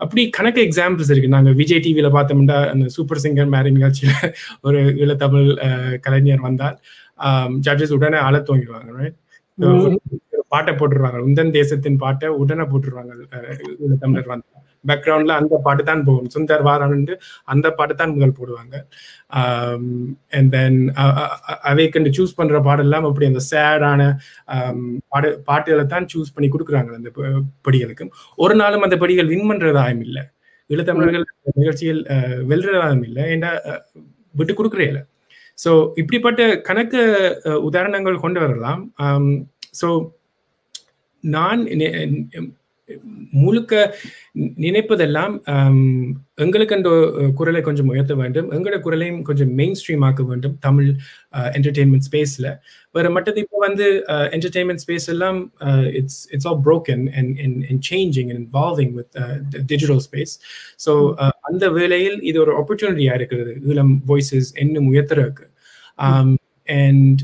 [0.00, 1.34] அப்படி கணக்கு எக்ஸாம்பிள்ஸ் இருக்கு.
[1.36, 4.12] நாங்க விஜய் டிவியில பார்த்தோம்னா அந்த சூப்பர் சிங்கர் மேரி நிகழ்ச்சியில
[4.68, 5.48] ஒரு ஈழத்தமிழ்
[6.06, 6.78] கலைஞர் வந்தால்
[7.66, 9.10] ஜட்ஜஸ் உடனே அழ தூங்கிடுவாங்க
[10.52, 13.12] பாட்டை போட்டுருவாங்க உந்தன் தேசத்தின் பாட்டை உடனே போட்டுருவாங்க
[14.02, 14.46] தமிழர் வந்து.
[14.88, 16.28] பேக்ரவுண்ட்ல அந்த பாட்டு தான் போகும்.
[16.34, 17.14] சுந்தர் வாரான்னு
[17.52, 18.74] அந்த பாட்டு தான் முதல் போடுவாங்க.
[20.36, 20.78] அண்ட் தென்
[21.70, 24.00] அவைக்கு சூஸ் பண்ற பாடெல்லாம் அப்படி அந்த சேடான
[25.12, 27.10] பாடு பாட்டுகளை தான் சூஸ் பண்ணி கொடுக்குறாங்க அந்த
[27.68, 28.12] படிகளுக்கும்.
[28.44, 30.24] ஒரு நாளும் அந்த படிகள் வின் பண்றதாயும் இல்லை.
[30.70, 31.26] ஈழத்தமிழர்கள்
[31.60, 32.02] நிகழ்ச்சியில்
[32.52, 33.24] வெல்றதாயும் இல்லை.
[33.34, 33.52] ஏன்னா
[34.34, 34.88] விட்டு கொடுக்குறே
[35.64, 37.00] ஸோ இப்படிப்பட்ட கணக்கு
[37.62, 38.82] உதாரணங்கள் கொண்டு வரலாம்
[39.80, 39.88] ஸோ
[41.24, 41.62] நான்
[43.42, 43.72] முழுக்க
[44.64, 45.34] நினைப்பதெல்லாம்
[46.44, 46.90] எங்களுக்கு அந்த
[47.38, 48.48] குரலை கொஞ்சம் உயர்த்த வேண்டும்.
[48.56, 50.54] எங்களோட குரலையும் கொஞ்சம் மெயின் ஸ்ட்ரீம் ஆக்க வேண்டும்.
[50.66, 50.90] தமிழ்
[51.58, 52.48] என்டர்டெயின்மெண்ட் ஸ்பேஸில்
[52.96, 53.86] வேறு மற்றது இப்போ வந்து
[54.36, 55.38] என்டர்டெயின்மெண்ட் ஸ்பேஸ் எல்லாம்
[56.00, 59.16] it's it's all broken and and changing and involving with
[59.72, 60.34] digital space
[60.86, 60.94] so
[61.50, 63.54] அந்த வேலையில் இது ஒரு ஆப்பர்ச்சுனிட்டியாக இருக்கிறது.
[63.72, 65.46] இளம் வாய்ஸஸ் இன்னும் உயர்த்துறதுக்கு.
[66.82, 67.20] அண்ட்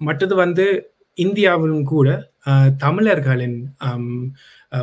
[0.00, 0.66] மற்றது வந்து
[1.18, 2.08] இந்தியாவிலும் கூட
[2.84, 3.58] தமிழர்களின்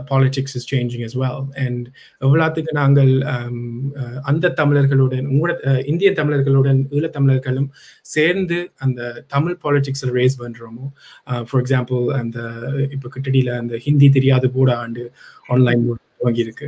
[0.10, 1.39] politics is changing is well.
[1.65, 1.86] And
[2.21, 3.60] எவ்வளோத்துக்கு நாங்கள் um,
[4.02, 7.69] uh, அந்த தமிழர்களுடன் உங்களோட uh, இந்திய தமிழர்களுடன் ஈழத்தமிழர்களும்
[8.15, 10.88] சேர்ந்து அந்த தமிழ் பாலிடிக்ஸில் ரேஸ் பண்ணுறோமோ
[11.47, 12.39] ஃபார் எக்ஸாம்பிள் அந்த
[12.95, 15.06] இப்போ கிட்டடியில் அந்த ஹிந்தி தெரியாத போட ஆண்டு
[15.56, 15.86] ஆன்லைன்
[16.19, 16.67] துவங்கி இருக்கு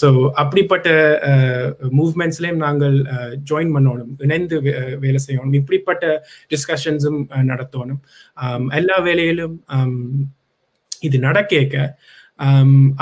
[0.00, 0.88] ஸோ um, அப்படிப்பட்ட
[1.30, 1.66] uh,
[1.98, 2.96] மூவ்மெண்ட்ஸ்லேயும் நாங்கள்
[3.50, 4.56] ஜாயின் பண்ணணும் இணைந்து
[5.04, 5.56] வேலை செய்யணும்.
[5.60, 6.04] இப்படிப்பட்ட
[6.52, 7.20] டிஸ்கஷன்ஸும்
[7.52, 8.02] நடத்தணும்.
[8.44, 9.56] Um, எல்லா வேலையிலும்
[11.06, 11.76] இது நடக்கேக்க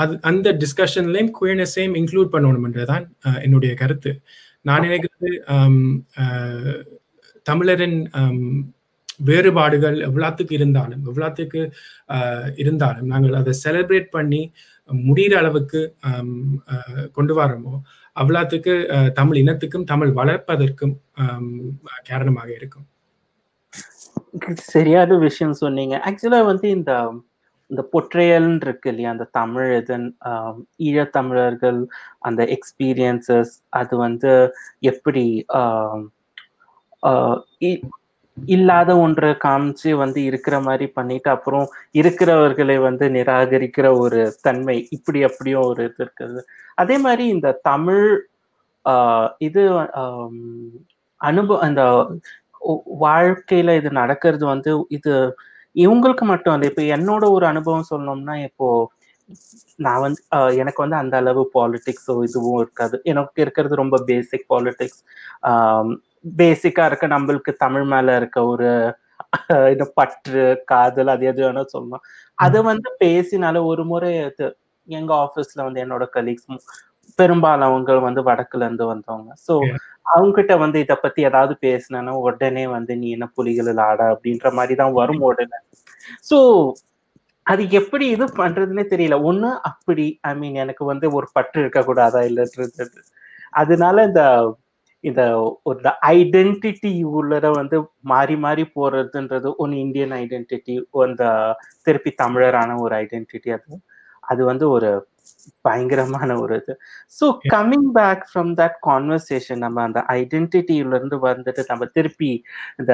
[0.01, 3.05] அது அந்த டிஸ்கஷன்லையும் குயர்னஸையும் இன்க்ளூட் பண்ணணும்ன்றதான்
[3.45, 4.11] என்னுடைய கருத்து.
[4.67, 5.29] நான் நினைக்கிறது
[7.45, 7.99] தமிழரின்
[9.29, 11.61] வேறுபாடுகள் எவ்வளோத்துக்கு இருந்தாலும் எவ்வளோத்துக்கு
[12.63, 14.41] இருந்தாலும் நாங்கள் அதை செலிப்ரேட் பண்ணி
[15.07, 15.81] முடிகிற அளவுக்கு
[17.17, 17.73] கொண்டு வரோமோ
[18.15, 18.73] அவ்வளோத்துக்கு
[19.19, 20.95] தமிழ் இனத்துக்கும் தமிழ் வளர்ப்பதற்கும்
[22.09, 22.87] காரணமாக இருக்கும்.
[24.73, 25.95] சரியான விஷயம் சொன்னீங்க.
[26.07, 26.91] ஆக்சுவலா வந்து இந்த
[27.69, 29.09] இந்த பொற்றையல் இருக்கு இல்லையா?
[29.15, 30.07] அந்த தமிழ் இதன்
[30.87, 31.79] ஈழத்தமிழர்கள்
[32.27, 34.31] அந்த எக்ஸ்பீரியன்சஸ் அது வந்து
[34.91, 35.25] எப்படி
[38.37, 41.65] இல்லாத ஒன்றை காமிச்சு வந்து இருக்கிற மாதிரி பண்ணிட்டு அப்புறம்
[41.99, 46.41] இருக்கிறவர்களை வந்து நிராகரிக்கிற ஒரு தன்மை இப்படி அப்படியும் ஒரு இது இருக்குது.
[46.81, 48.05] அதே மாதிரி இந்த தமிழ்
[49.47, 49.63] இது
[51.21, 51.83] அனுபவம் அந்த
[53.03, 55.13] வாழ்க்கையில இது நடக்கிறது வந்து இது
[55.83, 56.67] இவங்களுக்கு மட்டும் இல்லை.
[56.71, 58.67] இப்போ என்னோட ஒரு அனுபவம் சொல்லணும்னா இப்போ
[59.85, 60.21] நான் வந்து
[60.61, 62.95] எனக்கு வந்து அந்த அளவு பாலிடிக்ஸோ இதுவும் இருக்காது.
[63.11, 65.01] எனக்கு இருக்கிறது ரொம்ப பேசிக் பாலிடிக்ஸ்
[66.41, 68.69] பேசிக்கா இருக்க நம்மளுக்கு தமிழ் மேல இருக்க ஒரு
[69.99, 72.03] பற்று காதல் அது எது வேணா சொல்லலாம்.
[72.37, 74.47] அதை வந்து பேசினால ஒரு முறை இது
[74.89, 76.47] எங்க ஆபீஸ்ல வந்து என்னோட கலீக்ஸ்
[77.19, 79.31] பெரும்பாலும் அவங்க வந்து வடக்குல இருந்து வந்தவங்க.
[79.47, 79.53] ஸோ
[80.05, 84.75] அவங்க கிட்ட வந்து இதை பத்தி ஏதாவது பேசினா உடனே வந்து நீ என்ன புலிகளில் ஆட அப்படின்ற மாதிரி
[84.75, 85.59] தான் வரும் உடனே.
[86.29, 86.37] ஸோ
[87.45, 89.15] அது எப்படி இது பண்றதுன்னே தெரியல.
[89.29, 92.85] ஒண்ணு அப்படி ஐ மீன் எனக்கு வந்து ஒரு பற்று இருக்கக்கூடாதா இல்லைன்றது
[93.53, 94.23] அதனால இந்த
[95.03, 95.21] இந்த
[95.69, 95.79] ஒரு
[96.13, 97.77] ஐடென்டிட்டி உள்ளத வந்து
[98.11, 100.73] மாறி மாறி போறதுன்றது ஒன்று இந்தியன் ஐடென்டிட்டி
[101.05, 101.23] அந்த
[101.87, 103.71] திருப்பி தமிழரான ஒரு ஐடென்டிட்டி அது.
[104.23, 104.89] அது வந்து ஒரு
[105.67, 106.73] பயங்கரமான ஒரு இது.
[107.19, 112.31] So coming back from that conversation நம்ம அந்த ஐடென்டிட்டியிலேருந்து வந்துட்டு நம்ம திருப்பி
[112.81, 112.93] இந்த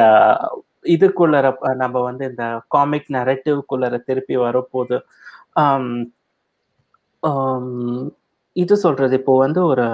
[0.95, 1.47] இதுக்குள்ளற
[1.83, 2.45] நம்ம வந்து இந்த
[2.75, 4.97] காமிக் நரட்டிவ்குள்ளற திருப்பி வரப்போது
[5.63, 5.87] um,
[7.23, 7.71] um,
[8.55, 9.85] இது சொல்றது இப்போ வந்து ஒரு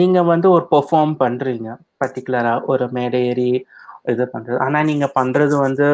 [0.00, 1.68] நீங்க வந்து ஒரு பெர்ஃபார்ம் பண்றீங்க
[2.00, 3.50] பர்டிகுலரா ஒரு மேடையேறி
[4.12, 4.58] இது பண்றது.
[4.66, 5.86] ஆனா நீங்க பண்றது வந்து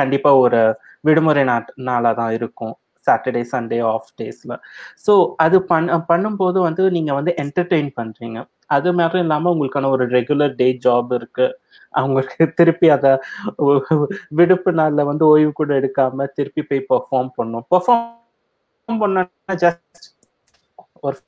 [0.00, 0.60] கண்டிப்பா ஒரு
[1.08, 2.74] விடுமுறை நாட் நாளாக தான் இருக்கும்.
[3.08, 4.54] சாட்டர்டே சண்டே ஆஃப் டேஸ்ல
[5.06, 5.14] ஸோ
[5.46, 8.38] அது பண் பண்ணும்போது வந்து நீங்க வந்து என்டர்டெயின் பண்றீங்க.
[8.76, 11.46] அது மாதிரி இல்லாம உங்களுக்கான ஒரு ரெகுலர் டே ஜாப் இருக்கு.
[11.98, 13.12] அவங்களுக்கு திருப்பி அதை
[14.40, 19.22] விடுப்பு நாள்ல வந்து ஓய்வு கூட எடுக்காம திருப்பி போய் பெர்ஃபார்ம் பண்ணும் பெர்ஃபார்ம் பண்ணா
[19.64, 20.06] ஜஸ்ட்
[21.06, 21.18] ஒரு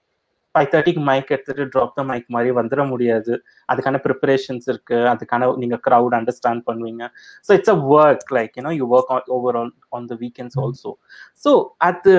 [0.54, 3.32] ஃபைவ் தேர்ட்டிக்கு மைக் எடுத்துட்டு ட்ராப் த மைக் மாதிரி வந்துட முடியாது.
[3.68, 4.98] அதுக்கான ப்ரிப்பரேஷன்ஸ் இருக்கு.
[5.12, 7.04] அதுக்கான நீங்க க்ரௌட் அண்டர்ஸ்டாண்ட் பண்ணுவீங்க.
[7.46, 10.92] So it's a work like you know you work over all on the weekends also
[11.44, 11.52] so
[11.88, 12.14] அது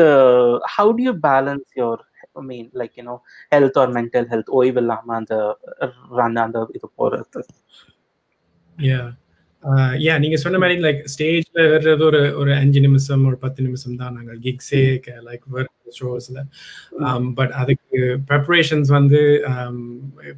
[0.76, 3.16] how do you balance your I mean like you know
[3.56, 5.36] health or mental health ஓய்வு இல்லாம அந்த
[6.20, 7.42] run அந்த இது போறது.
[10.04, 14.16] யா நீங்க சொன்ன மாதிரி லைக் ஸ்டேஜ்ல வர்றது ஒரு ஒரு அஞ்சு நிமிஷம் ஒரு பத்து நிமிஷம் தான்
[14.18, 14.80] நாங்கள் கிக்ஸே
[15.28, 15.44] லைக்
[16.00, 16.40] ஷோஸ்ல
[17.38, 19.22] பட் அதுக்கு ப்ரிப்பரேஷன்ஸ் வந்து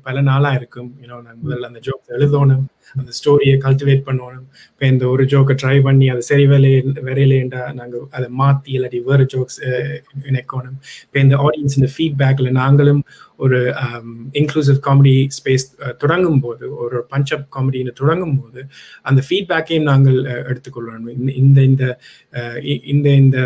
[0.06, 0.92] பல நாளா இருக்கும்.
[1.02, 2.64] யூனோ முதல்ல அந்த ஜோக் எழுதணும்
[3.00, 4.48] அந்த ஸ்டோரியை கல்டிவேட் பண்ணணும்.
[4.72, 9.26] இப்போ இந்த ஒரு ஜோக்கை ட்ரை பண்ணி அது சரி வேலையே வரையிலேண்டா நாங்கள் அதை மாற்றி இல்லாட்டி வேறு
[9.34, 9.60] ஜோக்ஸ்
[10.30, 10.78] இணைக்கணும்.
[11.06, 13.02] இப்போ இந்த ஆடியன்ஸ் இந்த ஃபீட்பேக்கில் நாங்களும்
[13.46, 13.60] ஒரு
[14.42, 15.66] இன்க்ளூசிவ் காமெடி ஸ்பேஸ்
[16.04, 18.62] தொடங்கும் போது ஒரு பஞ்சப் காமெடின்னு தொடங்கும் போது
[19.10, 20.20] அந்த ஃபீட்பேக்கையும் நாங்கள்
[20.52, 21.10] எடுத்துக்கொள்ளணும்.
[21.42, 21.84] இந்த இந்த
[22.94, 23.40] இந்த இந்த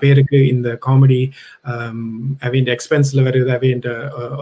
[0.00, 1.20] பேருக்கு இந்த காமெடி
[1.72, 1.98] um,
[2.46, 3.84] அவையின் எக்ஸ்பென்ஸில் வருது அவையின்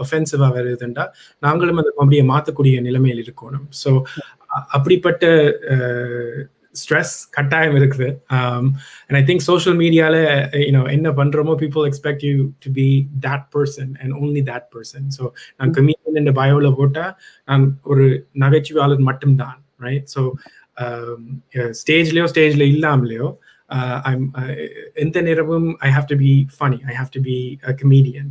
[0.03, 1.05] ஒஃபென்சிவாக வருதுண்டா
[1.43, 3.67] நாங்களும் அந்த காமெடியை மாற்றக்கூடிய நிலைமையில் இருக்கணும்.
[3.81, 3.91] ஸோ
[4.69, 5.25] அப்படிப்பட்ட
[6.75, 8.09] ஸ்ட்ரெஸ் கட்டாயம் இருக்குது.
[9.05, 10.15] அண்ட் ஐ திங்க் சோஷியல் மீடியால
[10.63, 12.87] யூனோ என்ன பண்றோமோ people expect you to be
[13.27, 15.25] that person and only that person so
[15.57, 17.13] நான் கமீடியன் என்ற பயோவில் போட்டால்
[17.47, 18.05] நான் ஒரு
[18.45, 20.23] நகைச்சுவையாளர் மட்டும்தான் ரைட் ஸோ
[21.79, 23.27] ஸ்டேஜ்லயோ ஸ்டேஜில் இல்லாமலையோ
[24.95, 28.29] எந்த நேரமும் I have to be funny I have to be a comedian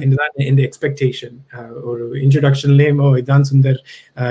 [0.00, 1.36] இதுதான் இந்த எக்ஸ்பெக்டேஷன்
[1.84, 3.80] ஒரு இன்ட்ரடக்ஷன்லேயே ஓ இதான் சுந்தர்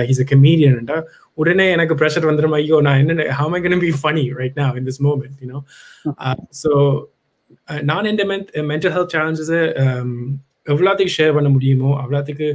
[0.07, 0.97] இஸ் அ கமீடியன்டா
[1.33, 4.85] உடனே எனக்கு ப்ரெஷர் வந்துடும் ஐயோ நான் என்ன how I can be funny right now in
[4.85, 5.61] this moment you know
[6.51, 6.71] so
[7.83, 8.23] நான் இந்த
[8.63, 9.61] மென்டல் ஹெல்த் சேலஞ்சஸை
[10.67, 12.47] எவ்வளோத்துக்கு ஷேர் பண்ண முடியுமோ அவ்வளோத்துக்கு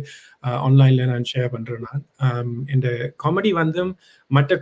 [0.59, 1.85] ஆன்லைனில் நான் ஷேர் பண்ணுறேன்
[2.19, 2.89] நான் இந்த
[3.25, 3.85] காமெடி வந்து
[4.31, 4.59] மற்ற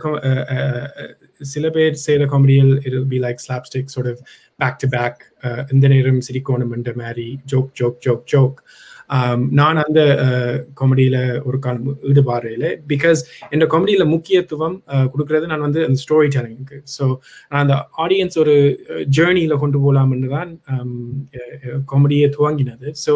[1.41, 4.13] சில பேர் செய்கிற காமெடியில் இட் பி லைக் ஸ்லாப் சோட
[4.55, 5.21] பேக் டு பேக்
[5.71, 8.59] இந்த நேரம் சிரிக்கோணும்ன்ற மாதிரி ஜோக் ஜோக் ஜோக் ஜோக்
[9.59, 10.01] நான் அந்த
[10.79, 13.21] காமெடியில் ஒரு காலம் ஈடுபாடுல பிகாஸ்
[13.51, 14.75] என்னோட காமெடியில் முக்கியத்துவம்
[15.13, 17.05] கொடுக்கறது நான் வந்து அந்த ஸ்டோரி டெலிங்க்கு ஸோ
[17.49, 18.55] நான் அந்த ஆடியன்ஸ் ஒரு
[19.17, 20.51] ஜேர்னியில் கொண்டு போகலாம்னு தான்
[21.91, 22.87] காமெடியை துவங்கினது.
[23.05, 23.13] ஸோ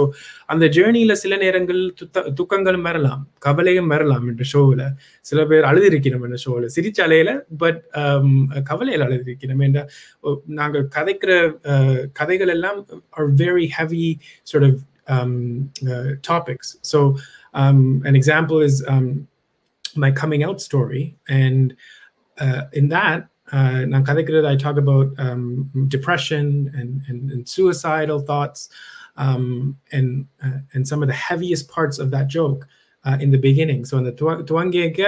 [0.54, 4.86] அந்த ஜேர்னியில் சில நேரங்கள் துத்த துக்கங்களும் வரலாம் கவலையும் வரலாம் இந்த ஷோவில்
[5.26, 7.80] சில பேர் அழுதிருக்கிறோம் இந்த ஷோவில் சிரிச்சாலையில் பட்
[8.72, 9.64] கவலையில் அழுதிருக்கிறோம்.
[9.68, 9.80] என்ற
[10.60, 11.32] நாங்கள் கதைக்கிற
[12.20, 12.82] கதைகள் எல்லாம்
[13.18, 14.10] ஆர் வெரி ஹெவி
[14.52, 14.66] சோட
[15.07, 15.33] um,
[15.87, 16.77] uh, topics.
[16.83, 16.99] So
[17.55, 19.09] um, an example is um,
[19.97, 21.05] my coming out story
[21.41, 21.67] and
[22.39, 23.21] uh, in that
[23.53, 25.43] uh, நான் கதைக்கிறது I talk about um,
[25.89, 26.47] depression
[26.79, 28.61] and, and, and suicidal thoughts
[29.17, 29.45] um,
[29.93, 30.09] and
[30.45, 32.61] uh, and some of the heaviest parts of that joke
[33.05, 33.85] uh, in the beginning.
[33.85, 35.01] So அந்த துவ துவங்கிக்க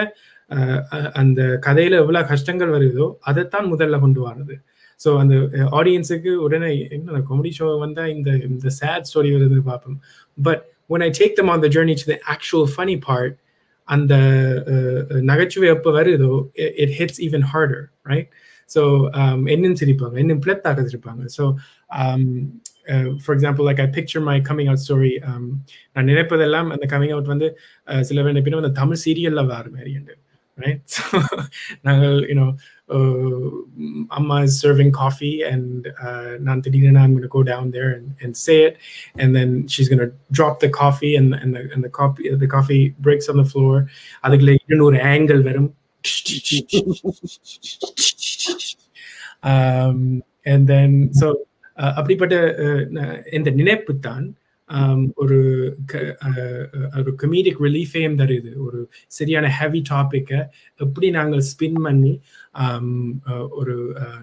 [0.51, 4.57] uh, அ- அந்த கதையில எவ்வளவு கஷ்டங்கள் வருதோ அதைத்தான் முதல்ல கொண்டு வர்றது
[5.00, 5.36] ஸோ அந்த
[5.80, 10.00] ஆடியன்ஸுக்கு உடனே என்ன காமெடி ஷோ வந்தால் இந்த இந்த சேட் ஸ்டோரி வருது பார்ப்போம்
[10.38, 13.36] but when I take them on the journey to the actual funny part
[13.88, 14.14] அந்த
[15.22, 16.32] நகைச்சுவை எப்போ வருதோ
[16.82, 18.30] it, hits even harder right
[18.70, 18.82] so
[19.54, 21.24] என்னன்னு சிரிப்பாங்க இன்னும் பிளத்தாக சிரிப்பாங்க.
[21.38, 21.44] So
[23.24, 25.12] for example like I picture my coming out story
[25.94, 27.50] நான் நினைப்பதெல்லாம் அந்த கம்மிங் அவுட் வந்து
[28.04, 30.16] சில வேண்டிய பின்ன வந்து தமிழ் சீரியலில் வர மாதிரி உண்டு
[30.88, 31.02] ஸோ
[31.88, 32.46] நாங்கள் you know
[34.17, 38.37] Amma is serving coffee and uh, Nantadina I'm going to go down there and, and
[38.37, 38.75] say it
[39.21, 42.51] and then she's going to drop the coffee and, and, the, and the coffee the
[42.57, 43.75] coffee breaks on the floor
[44.25, 45.71] அதுக்குள்ள இன்னொரு angle வரும்
[49.53, 51.27] um, and then so
[51.83, 54.39] uh, அப்படிப்பட்ட uh, ந- இந்த நினைப்பு தான் um,
[54.70, 55.38] Um, ஒரு
[55.86, 56.16] க-
[56.98, 58.56] ஒரு கமீடிக் ரிலீஃபையும் தருது.
[58.58, 60.40] ஒரு சரியான ஹெவி டாப்பிக்கை
[60.76, 62.22] எப்படி நாங்கள் ஸ்பின் பண்ணி
[62.54, 62.90] um,
[63.50, 63.76] ஒரு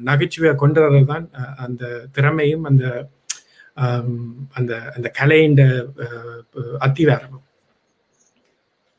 [0.04, 2.84] நகைச்சுவையை கொண்டு வர்றது தான் அந்த திறமையும் அந்த
[3.76, 4.10] um,
[4.52, 5.56] அந்த அந்த கலையின்
[6.80, 7.44] அத்திவாரமும்.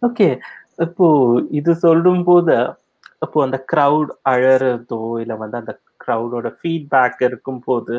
[0.01, 0.39] ஓகே.
[0.77, 1.07] இப்போ
[1.51, 2.55] இது சொல்லும் போது
[3.17, 5.73] அப்போ அந்த க்ரௌட் அழறதோ இல்லை வந்து அந்த
[6.05, 7.95] க்ரௌடோட ஃபீட்பேக் இருக்கும் போது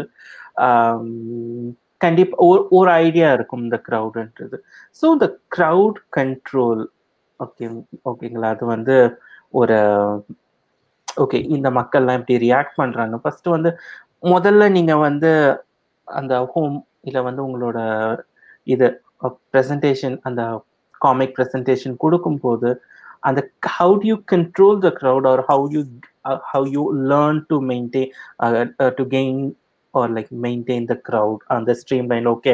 [2.00, 4.56] கண்டிப்பா ஒரு ஒரு ஐடியா இருக்கும் இந்த க்ரௌடுன்றது
[4.98, 6.82] ஸோ இந்த க்ரௌட் கண்ட்ரோல்
[7.40, 7.66] ஓகே
[8.10, 8.48] ஓகேங்களா?
[8.54, 8.96] அது வந்து
[9.54, 9.78] ஒரு
[11.22, 13.16] ஓகே இந்த மக்கள்லாம் இப்படி ரியாக்ட் பண்றாங்க.
[13.22, 13.70] ஃபர்ஸ்ட் வந்து
[14.26, 15.30] முதல்ல நீங்க வந்து
[16.08, 16.76] அந்த ஹோம்
[17.08, 17.78] இல்லை வந்து உங்களோட
[18.66, 18.86] இது
[19.24, 20.42] uh, ப்ரெசன்டேஷன் அந்த
[21.00, 22.70] காமிக் ப்ரெசன்டேஷன் கொடுக்கும்போது
[23.22, 23.40] அந்த
[23.74, 25.82] how do you control the crowd or how you
[26.50, 26.82] how you
[27.12, 28.10] learn to maintain
[28.98, 29.40] to gain
[29.95, 32.53] are like maintain the crowd அந்த ஸ்ட்ரீம் லைன் ஓகே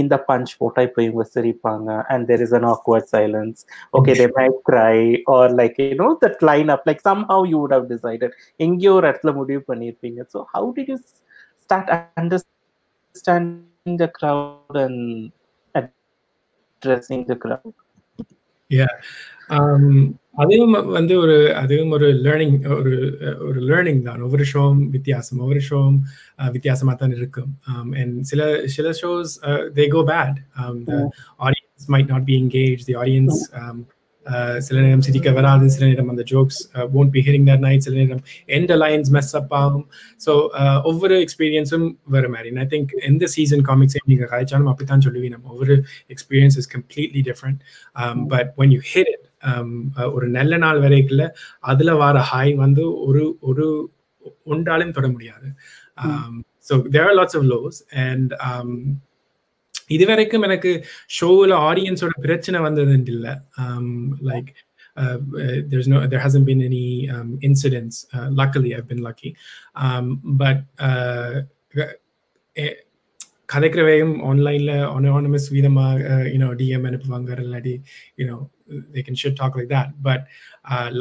[0.00, 3.58] இந்த பஞ்ச் போட்டா இப்போ இவங்க சிரிப்பாங்க and there is an awkward silence
[3.98, 4.96] okay they might cry
[5.34, 9.06] or like you know that line up like somehow you would have decided எங்கேயோ ஒரு
[9.10, 11.18] இடத்துல முடிவு பண்ணியிருப்பீங்க so how did you s-
[11.64, 11.88] start
[12.22, 13.64] understanding
[13.96, 14.98] the crowd and
[15.74, 17.74] addressing the crowd
[19.50, 19.84] Um,
[20.35, 22.93] அதுவும் வந்து ஒரு அதுவும் ஒரு லேர்னிங் ஒரு
[23.47, 24.21] ஒரு லேர்னிங் தான்.
[24.27, 25.99] ஒவ்வொரு ஷோவும் வித்தியாசம் ஒவ்வொரு ஷோவும்
[26.55, 27.51] வித்தியாசமாக தான் இருக்கும்.
[27.71, 28.41] Um, அண்ட் சில
[28.75, 29.33] சில shows
[29.77, 30.37] they go bad
[31.47, 33.39] audience might not be engage the audience
[34.65, 35.65] சில நேரம் சிரிக்க வராது.
[35.73, 36.59] சில நேரம் அந்த jokes
[36.99, 38.21] won't be hearing that night சில நேரம்
[38.57, 39.85] எந்த லைன்ஸ் மெஸ் அப் ஆகும்.
[40.25, 42.51] ஸோ uh, ஒவ்வொரு எக்ஸ்பீரியன்ஸும் வேறு மாதிரி.
[42.63, 45.51] ஐ திங்க் எந்த சீசன் காமிக்ஸே நீங்கள் கழிச்சாலும் அப்படித்தான் சொல்லுவீங்க நம்ம.
[45.55, 45.77] ஒவ்வொரு
[46.15, 47.61] experience is completely different
[48.33, 49.27] but when you hit it
[50.13, 51.29] ஒரு நல்ல நாள் வரைக்குள்ள
[51.59, 53.91] அதுல வர ஹாய் வந்து ஒரு ஒரு
[54.45, 55.47] ஒன்றாலும் தொட முடியாது.
[56.69, 58.33] So there are lots of lows and
[59.87, 63.33] இது வரைக்கும் எனக்கு ஷோவில் ஆடியன்ஸோட பிரச்சனை வந்தது இல்லை.
[64.29, 64.51] Like
[64.97, 65.17] uh,
[65.69, 67.95] there's no there hasn't been any um, incidents.
[68.13, 69.35] uh, luckily i've been lucky.
[69.75, 70.59] um, but
[73.53, 77.29] கதைக்கிறவையும் ஆன்லைன்ல அனானமஸ் விதமாக யூனோ டிஎம் அனுப்புவாங்க.
[77.43, 77.73] இல்லாட்டி
[78.17, 78.37] you know
[78.93, 80.25] they can should talk like that but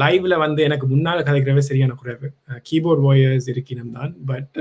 [0.03, 2.29] லைவ்ல வந்து எனக்கு முன்னால கதைக்கிறவே சரியான குறைவு.
[2.71, 4.15] கீபோர்ட் வாயர்ஸ் இருக்கினம் தான்.
[4.31, 4.53] பட்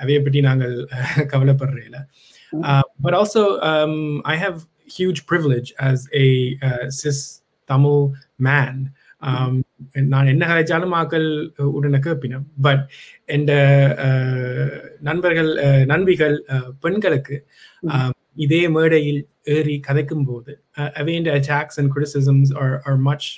[0.00, 0.74] அவைய பற்றி நாங்கள்
[1.32, 2.00] கவலைப்படுறதில்ல
[3.04, 3.42] but also
[4.34, 4.58] I have
[4.98, 6.24] huge privilege as a
[7.00, 7.22] cis
[7.70, 8.02] Tamil
[8.46, 8.80] man
[10.12, 11.26] நான் என்ன கதைச்சாலும் ஆக்கள்
[11.76, 12.82] உடனே கேட்பினோம் பட்
[13.36, 13.52] எந்த
[15.08, 15.50] நண்பர்கள்
[15.92, 16.36] நண்பிகள்
[16.84, 17.36] பெண்களுக்கு
[18.44, 19.20] இதே மேடையில்
[19.56, 20.52] ஏறி கதைக்கும் போது
[20.94, 23.28] அவையின் attacks and criticisms are are much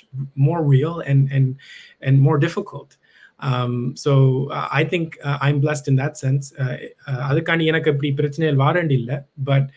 [0.47, 1.51] more real and and
[1.99, 2.95] and more difficult
[3.41, 4.11] Um, so
[4.49, 6.45] uh, I think uh, I'm blessed in that sense.
[7.29, 9.69] அதுக்காண்டி எனக்கு இப்படி பிரச்சனைகள் வாரண்டி இல்லை பட்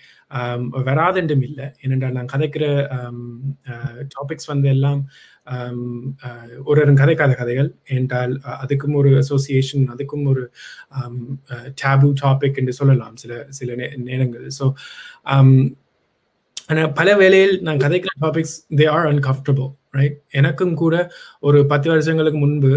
[0.88, 2.64] வராதண்டும் இல்லை ஏனென்றால் நான் கதைக்கிற
[4.14, 5.00] டாபிக்ஸ் வந்து எல்லாம்
[6.66, 7.70] ஒரு ஒரு கதைக்காத கதைகள்.
[7.96, 10.42] என்றால் அதுக்கும் ஒரு அசோசியேஷன் அதுக்கும் ஒரு
[11.82, 13.70] டேபு டாபிக் என்று சொல்லலாம் சில சில
[14.10, 14.46] நேரங்கள்.
[14.58, 14.66] ஸோ
[16.70, 20.94] ஆனால் பல வேளையில் நான் கதைக்கிற topics they are uncomfortable right எனக்கும் கூட
[21.40, 22.72] ஒரு பத்து வருஷங்களுக்கு முன்பு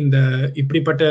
[0.00, 0.16] இந்த
[0.60, 1.02] இப்படிப்பட்ட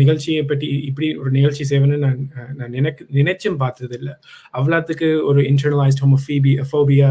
[0.00, 2.20] நிகழ்ச்சியை பற்றி இப்படி ஒரு நிகழ்ச்சி செய்வேன்னு நான்
[2.58, 4.14] நான் நினைக்க நினைச்சும் பார்த்ததில்லை.
[4.58, 7.10] அவ்வளோத்துக்கு ஒரு internalized homophobi phobia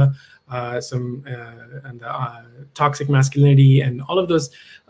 [0.56, 2.42] Uh, some uh, and the uh,
[2.80, 4.48] toxic masculinity and all of those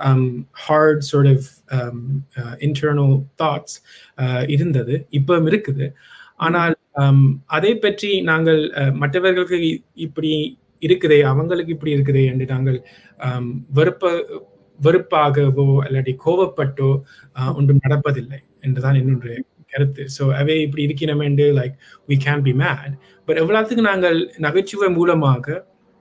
[0.07, 0.23] um,
[0.65, 1.41] hard sort of
[1.77, 1.99] um,
[2.39, 3.73] uh, internal thoughts
[4.23, 5.87] uh, இருந்தது இப்போ இருக்குது.
[6.45, 7.21] ஆனால் um,
[7.57, 9.59] அதை பற்றி நாங்கள் uh, மற்றவர்களுக்கு
[10.07, 10.31] இப்படி
[10.81, 12.79] இருக்குதே அவங்களுக்கு இப்படி இருக்குதே என்று நாங்கள்
[13.27, 13.47] um,
[13.79, 14.11] வெறுப்ப
[14.79, 16.91] வெறுப்பாகவோ இல்லாட்டி கோவப்பட்டோ
[17.59, 19.35] ஒன்றும் நடப்பதில்லை என்றுதான் என்னுடைய
[19.73, 20.03] கருத்து.
[20.17, 21.75] ஸோ அவை இப்படி இருக்கணுமென்று like
[22.09, 22.93] we can be made
[23.27, 25.45] but எவ்வளோத்துக்கு நாங்கள் நகைச்சுவை மூலமாக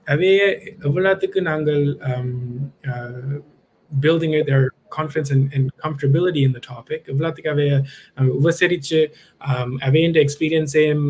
[0.07, 0.47] அவையே
[0.87, 2.29] எவ்வளோத்துக்கு நாங்கள் um,
[2.87, 3.33] uh,
[3.91, 7.73] building their confidence and, and comfortability in the topic எவ்வளோத்துக்கு அவைய
[8.17, 8.99] அஹ், உபசரிச்சு
[9.81, 11.05] அவையின் எக்ஸ்பீரியன்ஸையும்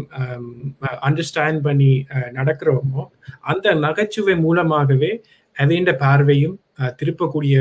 [1.07, 3.05] அண்டர்ஸ்டாண்ட் பண்ணி uh, நடக்கிறோமோ
[3.45, 5.11] அந்த நகைச்சுவை மூலமாகவே
[5.57, 7.55] அவையின் பார்வையும் uh, திருப்பக்கூடிய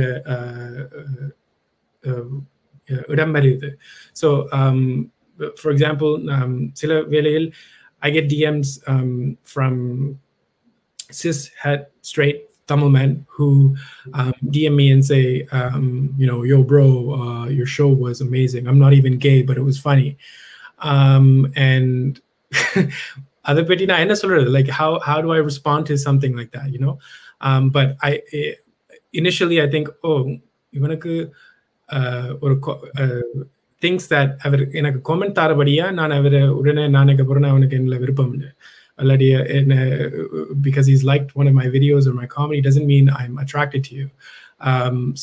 [3.08, 3.68] இடம் வருது.
[4.16, 4.28] ஸோ
[5.56, 6.12] ஃபார் எக்ஸாம்பிள்
[6.72, 7.46] சில வேளையில்
[8.07, 8.71] I get DMs
[9.51, 9.81] from
[11.19, 13.75] cis het straight Tamil men who
[14.13, 18.67] um, DM me and say, um, you know, yo, bro, uh, your show was amazing.
[18.67, 20.09] I'm not even gay, but it was funny.
[20.91, 22.19] Um, and
[23.49, 26.67] அதை பற்றி நான் என்ன சொல்றது like how how do I respond to something like that
[26.73, 26.95] you know
[27.47, 28.53] um, but I eh,
[29.21, 30.21] initially I think oh
[30.77, 31.13] இவனுக்கு
[31.97, 32.55] uh, ஒரு
[33.82, 38.50] things that அவர் எனக்கு comment தரபடியா நான் அவரை உடனே நானுக்கு அப்புறம் அவனுக்கு என்ன விருப்பம் இல்லை.
[39.60, 39.74] என்ன
[40.66, 44.06] because is like one of my videos my comedy doesn't mean I am attracted you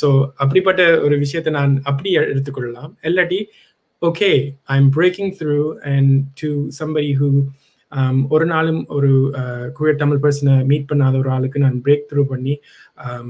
[0.02, 0.08] so
[0.43, 2.91] அப்படிப்பட்ட ஒரு விஷயத்தை நான் அப்படி எடுத்துக்கொள்ளலாம்.
[3.10, 3.39] இல்லாட்டி
[4.02, 4.30] okay
[4.74, 5.58] I am breaking through
[5.93, 6.50] and to
[6.82, 7.30] somebody who
[8.36, 9.12] ஒரு நாளும் ஒரு
[9.78, 12.54] குயர் தமிழ் பர்சனை மீட் பண்ணாத ஒரு ஆளுக்கு நான் பிரேக் த்ரூ பண்ணி
[13.06, 13.30] um,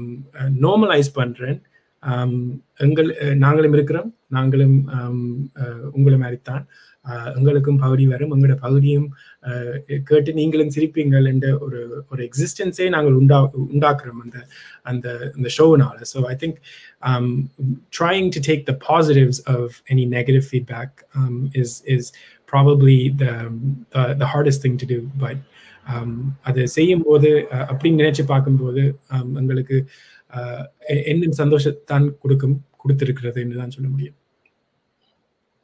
[0.64, 1.58] நார்மலைஸ் பண்ணுறேன்
[2.02, 2.34] um,
[2.86, 3.10] எங்கள்
[3.44, 4.10] நாங்களும் இருக்கிறோம்.
[4.30, 4.78] நாங்களும்
[5.92, 6.64] உங்களை மாதிரித்தான்.
[7.36, 8.32] எங்களுக்கும் பகுதி வரும்.
[8.34, 9.06] எங்களோட பகுதியும்
[10.08, 14.38] கேட்டு நீங்களும் சிரிப்பீங்கள் என்ற ஒரு ஒரு எக்ஸிஸ்டன்ஸே நாங்கள் உண்டா உண்டாக்குறோம் அந்த
[14.82, 16.58] அந்த அந்த ஷோவினால so I think
[17.98, 20.94] trying to take the positives of any negative feedback
[21.62, 22.10] is is
[22.52, 23.26] probably the
[24.22, 25.42] the hardest thing to do but
[26.42, 27.30] அதை செய்யும் போது
[27.68, 29.76] அப்படின்னு நினைச்சு பார்க்கும்போது um, எங்களுக்கு
[31.04, 34.16] என்ன சந்தோஷத்தான் கொடுக்கும் கொடுத்திருக்கிறது என்று தான் சொல்ல முடியும்.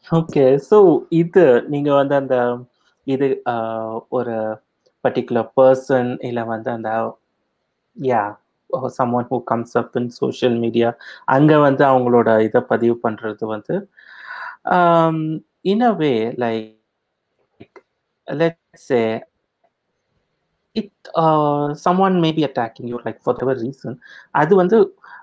[0.06, 0.76] ஓகே ஸோ
[1.12, 2.36] இது நீங்க வந்து அந்த
[3.06, 3.26] இது
[4.10, 4.34] ஒரு
[5.04, 6.90] பர்டிகுலர் பர்சன் இல்லை வந்து அந்த
[7.96, 8.22] yeah
[8.96, 10.88] someone who comes up in social media
[11.28, 13.74] அங்கே வந்து அவங்களோட இதை பதிவு பண்ணுறது வந்து
[15.64, 16.12] in a way
[16.44, 17.80] like
[18.28, 19.04] let's a
[20.76, 21.08] it
[21.84, 23.96] someone may maybe attacking you like for ever reason
[24.34, 24.78] அது வந்து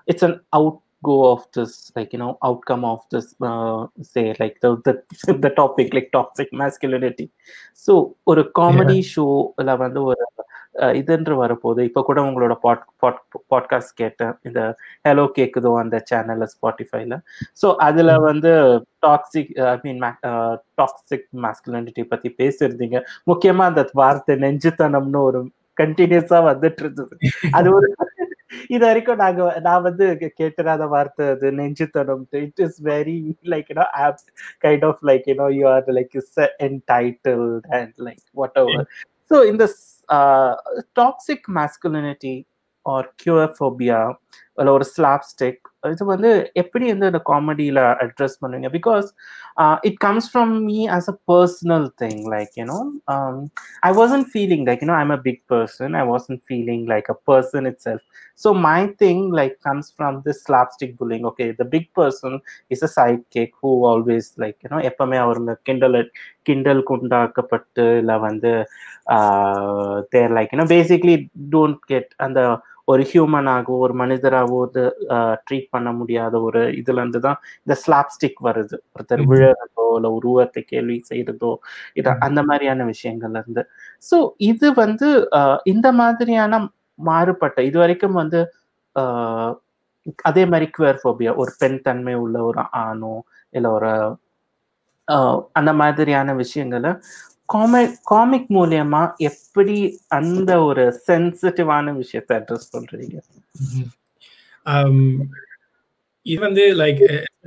[0.08, 4.56] it's an out go of this like you know outcome of this uh, say like
[4.64, 4.94] the, the
[5.44, 7.28] the topic like toxic masculinity.
[7.86, 10.26] So ஒரு comedy ஷோல வந்து ஒரு
[11.00, 11.82] இதுன்று வரப்போகுது.
[11.90, 14.34] இப்போ கூட உங்களோட பாட் பாட் பாட்காஸ்ட் கேட்டேன்.
[14.42, 14.62] இந்த
[15.08, 17.18] ஹலோ கேக்குதோ அந்த சேனல்ல ஸ்பாட்டிஃபைல
[17.62, 18.54] ஸோ அதுல வந்து
[19.02, 20.02] toxic I mean
[20.82, 23.00] toxic masculinity பத்தி பேசியிருந்தீங்க
[23.32, 25.42] முக்கியமா அந்த வார்த்தை நெஞ்சுத்தனம்னு ஒரு
[25.82, 27.18] கண்டினியூஸா வந்துட்டு இருந்தது.
[27.52, 27.88] அது ஒரு
[28.68, 30.06] இது வரைக்கும் நாங்க நான் வந்து
[30.38, 34.24] கேட்டுறாத வார்த்தை அது நெஞ்சுத்தனம் it is very like you know of
[34.60, 36.16] kind of like you know you are like
[36.62, 38.24] entitled and like
[38.58, 38.88] whatever
[39.32, 39.66] so இந்த
[40.98, 42.36] டாக்ஸிக் மாஸ்குலினிட்டி
[42.86, 44.02] ஆர் கியூஎஃபோபியா
[44.58, 46.30] இல்லை ஒரு ஸ்லாப் ஸ்டிக் இது வந்து
[46.62, 48.70] எப்படி வந்து இந்த காமெடியில அட்ரஸ் பண்ணுவீங்க?
[48.76, 49.08] Because
[49.90, 52.78] it comes from me as a personal thing like you know
[53.84, 57.68] I wasn't feeling like you know I'm a big person I wasn't feeling like a person
[57.88, 58.06] itself
[58.42, 62.38] so my thing like comes from this slapstick bullying okay the big person
[62.72, 62.92] is a
[63.38, 66.00] sidekick who always like you know எப்பவுமே அவங்க கிண்டல்
[66.44, 68.54] கிண்டல் குண்டாக்கப்பட்டு இல்லை வந்து
[70.14, 71.16] there like you know basically
[71.54, 72.40] don't get அந்த
[72.88, 74.62] ஒரு ஹியூமனாகவோ ஒரு மனிதராகவோ
[75.46, 78.76] ட்ரீட் பண்ண முடியாத ஒரு இதுல இருந்து தான் இந்த ஸ்லாப்ஸ்டிக் வருது.
[78.94, 81.52] ஒருத்தர் விழுறதோ இல்லை உருவத்தை கேள்வி செய்யறதோ
[82.00, 83.64] இது அந்த மாதிரியான விஷயங்கள்ல இருந்து.
[84.10, 84.18] ஸோ
[84.52, 85.10] இது வந்து
[85.74, 86.60] இந்த மாதிரியான
[87.00, 88.42] மாறுபட்ட இது வரைக்கும் வந்து
[90.30, 93.14] அதே மாதிரி குவேர் ஃபோபியா ஒரு பெண் தன்மை உள்ள ஒரு ஆணோ
[93.54, 93.92] இல்லை ஒரு
[95.60, 96.92] அந்த மாதிரியான விஷயங்களை
[97.46, 103.18] காமிக் காமிக் மூலியமா எப்படி அந்த ஒரு சென்சிட்டிவான விஷயத்தை அட்ரஸ் பண்றீங்க?
[106.26, 107.02] இது வந்து லைக்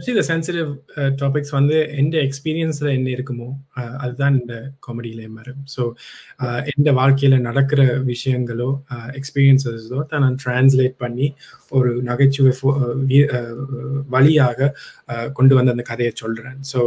[0.08, 0.70] இந்த சென்சிட்டிவ்
[1.22, 3.46] டாபிக்ஸ் வந்து எந்த எக்ஸ்பீரியன்ஸில் என்ன இருக்குமோ
[3.98, 4.54] அதுதான் இந்த
[4.86, 5.62] காமெடியிலே மாறும்.
[5.76, 5.82] ஸோ
[6.64, 8.68] எந்த வாழ்க்கையில் நடக்கிற விஷயங்களோ
[9.14, 11.28] எக்ஸ்பீரியன்ஸஸோ தான் நான் டிரான்ஸ்லேட் பண்ணி
[11.68, 12.52] ஒரு நகைச்சுவை
[14.08, 14.68] வழியாக
[15.32, 16.82] கொண்டு வந்து அந்த கதையை சொல்கிறேன் ஸோ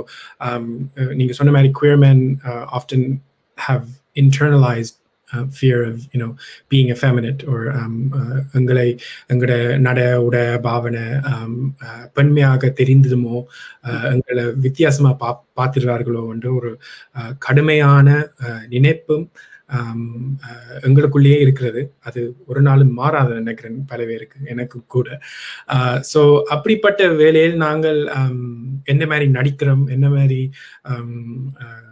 [1.14, 2.24] நீங்கள் சொன்ன மாதிரி queer men
[2.72, 3.10] often
[3.58, 4.99] have internalized
[5.34, 6.32] uh, fear of you know
[6.70, 8.88] being effeminate or um, uh, எங்களை
[9.28, 13.38] எங்களோட நட உட பாவனை um, uh, பெண்மையாக தெரிந்ததுமோ
[13.84, 16.72] uh, எங்களை வித்தியாசமா பா பார்த்துடுறார்களோ என்ற ஒரு
[17.16, 18.08] uh, கடுமையான
[18.40, 19.32] uh, நினைப்பும்
[19.70, 20.00] um,
[20.44, 21.82] uh, எங்களுக்குள்ளேயே இருக்கிறது.
[22.00, 25.20] அது ஒரு நாளும் மாறாத நினைக்கிறேன் பல பேருக்கு எனக்கு கூட.
[25.68, 28.40] Uh, ஸோ அப்படிப்பட்ட வேலையில் நாங்கள் um,
[28.84, 30.52] என்ன மாதிரி நடிக்கிறோம் என்ன மாதிரி
[30.90, 31.14] um,
[31.60, 31.89] அஹ்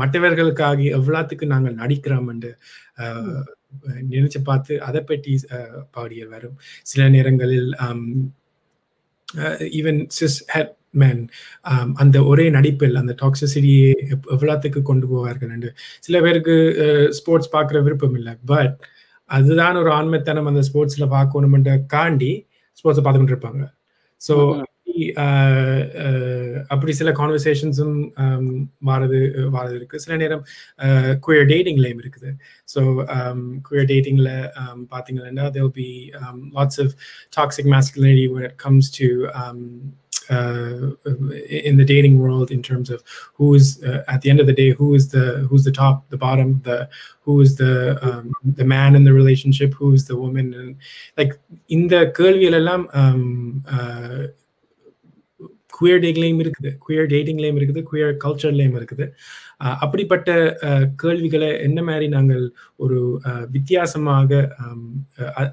[0.00, 2.50] மற்றவர்களுக்காக எவ்வளோத்துக்கு நாங்கள் நடிக்கிறோம் என்று
[4.12, 5.32] நினைச்சு பார்த்து அதை பற்றி
[5.96, 6.56] பாடிய வரும்.
[6.90, 7.70] சில நேரங்களில்
[9.78, 11.22] ஈவன் சிஸ் ஹெட் மேன்
[12.02, 13.90] அந்த ஒரே நடிப்பில் அந்த டாக்ஸிசிட்டியை
[14.34, 15.70] எவ்வளோத்துக்கு கொண்டு போவார்கள் என்று.
[16.06, 16.54] சில பேருக்கு
[17.18, 18.34] ஸ்போர்ட்ஸ் பார்க்குற விருப்பம் இல்லை.
[18.52, 18.76] பட்
[19.30, 22.32] அதுதான் ஒரு ஆண்மைத்தனம் அந்த ஸ்போர்ட்ஸில் பார்க்கணுமென்ற காண்டி
[22.78, 23.64] ஸ்போர்ட்ஸை பார்த்துக்கிட்டு இருப்பாங்க
[24.20, 24.34] ஸோ
[26.73, 27.95] அப்படி சில கான்வர்சேஷன்ஸும்
[28.89, 29.19] மாறது
[29.55, 30.43] மாறது இருக்கு சில நேரம்
[31.27, 32.31] குயர் டேட்டிங்லேயும் இருக்குது
[32.73, 32.81] ஸோ
[33.69, 34.31] குயர் டேட்டிங்கில்
[34.93, 35.87] பார்த்தீங்கன்னா they'll be
[36.57, 36.93] lots of
[37.37, 39.07] toxic masculinity when it comes to
[39.41, 39.59] um,
[40.29, 40.87] uh,
[41.69, 42.99] in the dating world in terms of
[43.37, 45.95] who is uh, at the end of the day who is the who's the top
[46.09, 46.77] the bottom the
[47.25, 47.73] who is the
[48.07, 48.25] um,
[48.59, 50.71] the man in the relationship who is the woman and
[51.17, 51.33] like
[51.77, 53.23] இந்த கேள்விகள் எல்லாம் um,
[53.77, 54.21] uh,
[55.76, 59.06] queer டேட்லேயும் இருக்குது queer டேட்டிங்லேயும் இருக்குது queer கல்ச்சர்லேயும் இருக்குது.
[59.60, 60.30] அஹ் அப்படிப்பட்ட
[60.68, 62.44] அஹ், கேள்விகளை என்ன மாதிரி நாங்கள்
[62.76, 64.30] ஒரு அஹ், வித்தியாசமாக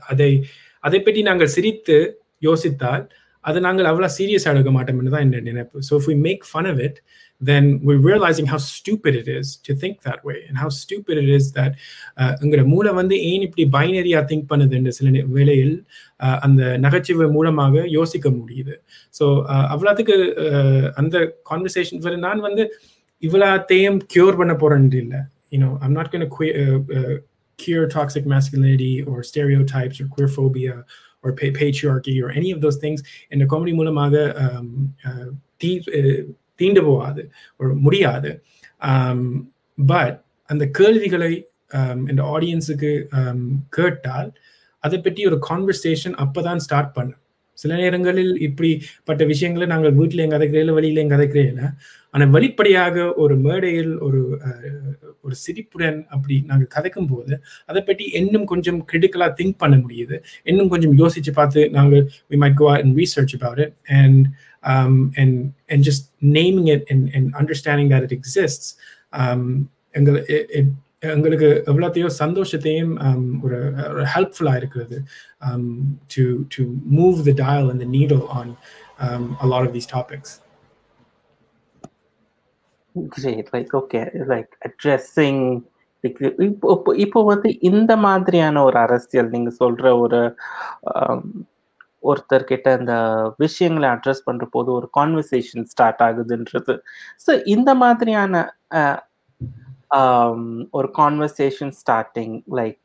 [0.10, 0.30] அதை
[0.84, 1.98] அதை பற்றி நாங்கள் சிரித்து
[2.42, 3.04] யோசித்தால்
[3.44, 5.78] அதை நாங்கள் அவ்வளோ சீரியஸாக எடுக்க மாட்டோம்னு தான் என்ன நினைப்பு.
[5.90, 7.00] So if we make fun of it
[7.42, 11.30] then we're realizing how stupid it is to think that way and how stupid it
[11.38, 11.74] is that
[12.22, 15.76] uh, எங்களோட மூளை வந்து ஏன் இப்படி பைனரியாக திங்க் பண்ணுதுன்ற சில வேளையில்
[16.26, 18.76] uh, அந்த நகைச்சுவை மூலமாக யோசிக்க முடியுது.
[19.20, 20.18] ஸோ uh, அவ்வளோத்துக்கு
[21.02, 21.16] அந்த
[21.52, 22.66] கான்வர்சேஷன் நான் வந்து
[23.24, 25.22] இவ்வளோத்தையும் க்யூர் பண்ண போகிறேன்னு இல்லை.
[25.56, 26.28] You know I'm not can
[27.60, 30.74] cure toxic masculinity or stereotypes or queer phobia
[31.24, 33.00] or pa- patriarchy or any of those things
[33.30, 34.68] இந்த காமெடி மூலமாக um,
[35.06, 36.22] uh, தீ uh,
[36.62, 37.22] தீண்டு போகாது
[37.58, 38.32] ஒரு முடியாது.
[38.82, 39.22] Um,
[39.86, 40.18] பட்
[40.50, 41.34] அந்த கேள்விகளை
[41.72, 44.32] um, இந்த ஆடியன்ஸுக்கு um, கேட்டால்
[44.84, 47.23] அதை பற்றி ஒரு கான்வர்சேஷன் அப்பதான் ஸ்டார்ட் பண்ணும்.
[47.54, 51.74] சில நேரங்களில் இப்படிப்பட்ட விஷயங்களை நாங்கள் வீட்டில் எங்க கதைக்கிறேன் வெளியில எங்க கதைக்கிறேன்
[52.10, 54.42] ஆனால் வெளிப்படையாக ஒரு மேடையில் ஒரு
[55.22, 60.20] ஒரு சிரிப்புடன் அப்படி நாங்கள் கதைக்கும் போது அதை பற்றி இன்னும் கொஞ்சம் கிரிட்டிக்கலாக திங்க் பண்ண முடியுது.
[60.44, 64.26] இன்னும் கொஞ்சம் யோசிச்சு பார்த்து நாங்கள் we might go out research about it and
[64.62, 70.26] and and just naming it and and understanding that it exist எங்களை
[71.12, 75.04] எங்களுக்கு எவ்வளோத்தையோ சந்தோஷத்தையும் um, ஒரு ஒரு ஹெல்ப்ஃபுல்லாக இருக்கிறது.
[76.16, 76.64] To to
[76.96, 78.54] move the dial and the needle on
[79.00, 80.42] on um, a lot of these topics.
[82.96, 85.62] Great, like okay, like addressing
[86.00, 90.36] இப்போ இப்போ- இப்போ வந்து இந்த மாதிரியான ஒரு அரசியல் நீங்க சொல்ற ஒரு
[90.94, 91.22] um,
[92.04, 92.94] ஒருத்தர்கிட்ட அந்த
[93.38, 96.80] விஷயங்களை அட்ரஸ் பண்ற போது ஒரு கான்வர்சேஷன் ஸ்டார்ட் ஆகுதுன்றது.
[97.28, 98.98] ஸோ இந்த மாதிரியான uh,
[99.94, 100.42] Um,
[100.72, 102.80] ஒரு conversation starting like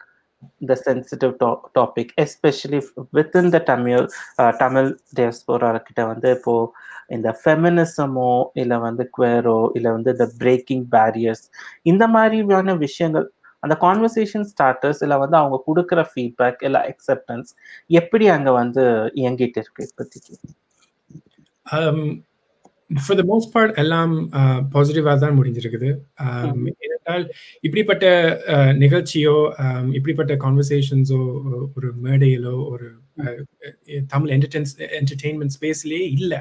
[0.60, 2.80] the sensitive to- topic especially
[3.12, 4.02] within the tamil
[4.38, 6.54] uh, tamil diaspora கிட்ட வந்து இப்போ
[7.08, 11.44] இந்த ஃபெமினிசமோ இல்லை வந்து குவேரோ இல்லை வந்து இந்த பிரேக்கிங் பேரியர்ஸ்
[11.82, 13.26] இந்த மாதிரியான விஷயங்கள்
[13.62, 17.50] அந்த கான்வர்சேஷன் ஸ்டார்டர்ஸ் இல்லை வந்து அவங்க கொடுக்குற ஃபீட்பேக் இல்லை அக்செப்டன்ஸ்
[17.90, 18.84] எப்படி அங்கே வந்து
[19.14, 20.34] இயங்கிட்டு இருக்கு இப்போதைக்கு?
[21.66, 21.98] Um,
[22.90, 24.12] For the most part எல்லாம்
[24.74, 25.88] பாசிட்டிவாக தான் முடிஞ்சிருக்குது.
[26.84, 27.24] ஏனென்றால்
[27.66, 28.04] இப்படிப்பட்ட
[28.82, 29.34] நிகழ்ச்சியோ
[29.96, 31.18] இப்படிப்பட்ட கான்வர்சேஷன்ஸோ
[31.76, 32.86] ஒரு மேடையிலோ ஒரு
[34.12, 34.68] தமிழ் என்டர்டெயின்
[35.00, 36.40] என்டர்டெயின்மெண்ட் ஸ்பேஸ்லேயே இல்லை.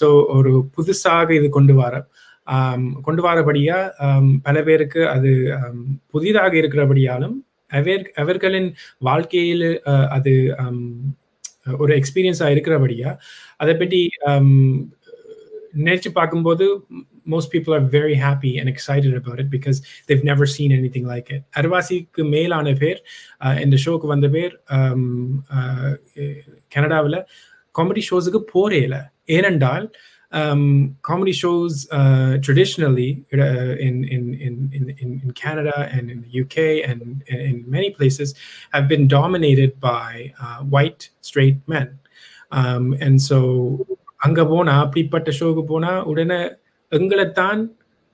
[0.00, 1.94] ஸோ ஒரு புதுசாக இது கொண்டு வர
[3.06, 3.78] கொண்டு வரபடியா
[4.48, 5.30] பல பேருக்கு அது
[6.14, 7.36] புதிதாக இருக்கிறபடியாலும்
[7.70, 8.68] அவர் அவர்களின்
[9.08, 9.68] வாழ்க்கையில்
[10.16, 10.34] அது
[11.82, 13.10] ஒரு எக்ஸ்பீரியன்ஸாக இருக்கிறபடியா
[13.62, 14.00] அதை பற்றி
[15.85, 16.65] நினைச்சு பார்க்கும்போது
[17.33, 21.27] most people are very happy and excited about it because they've never seen anything like
[21.35, 21.41] it.
[21.59, 22.99] அருவாசிக்கு மேலான பேர்
[23.43, 24.53] uh, இந்த ஷோக்கு வந்த பேர்
[26.75, 27.19] கனடாவில்
[27.79, 29.01] காமெடி ஷோஸுக்கு போரே இல்லை
[29.37, 29.85] ஏனென்றால்
[30.31, 36.21] um, comedy shows uh, traditionally uh, in, in, in, in, in in Canada and in
[36.21, 38.33] the UK and in, in many places
[38.71, 41.99] have been dominated by uh, white straight men.
[42.51, 43.85] Um, and so
[44.20, 46.38] அங்க போனா அப்படிப்பட்ட ஷோக்கு போனா உடனே
[46.92, 47.60] எங்களைத்தான்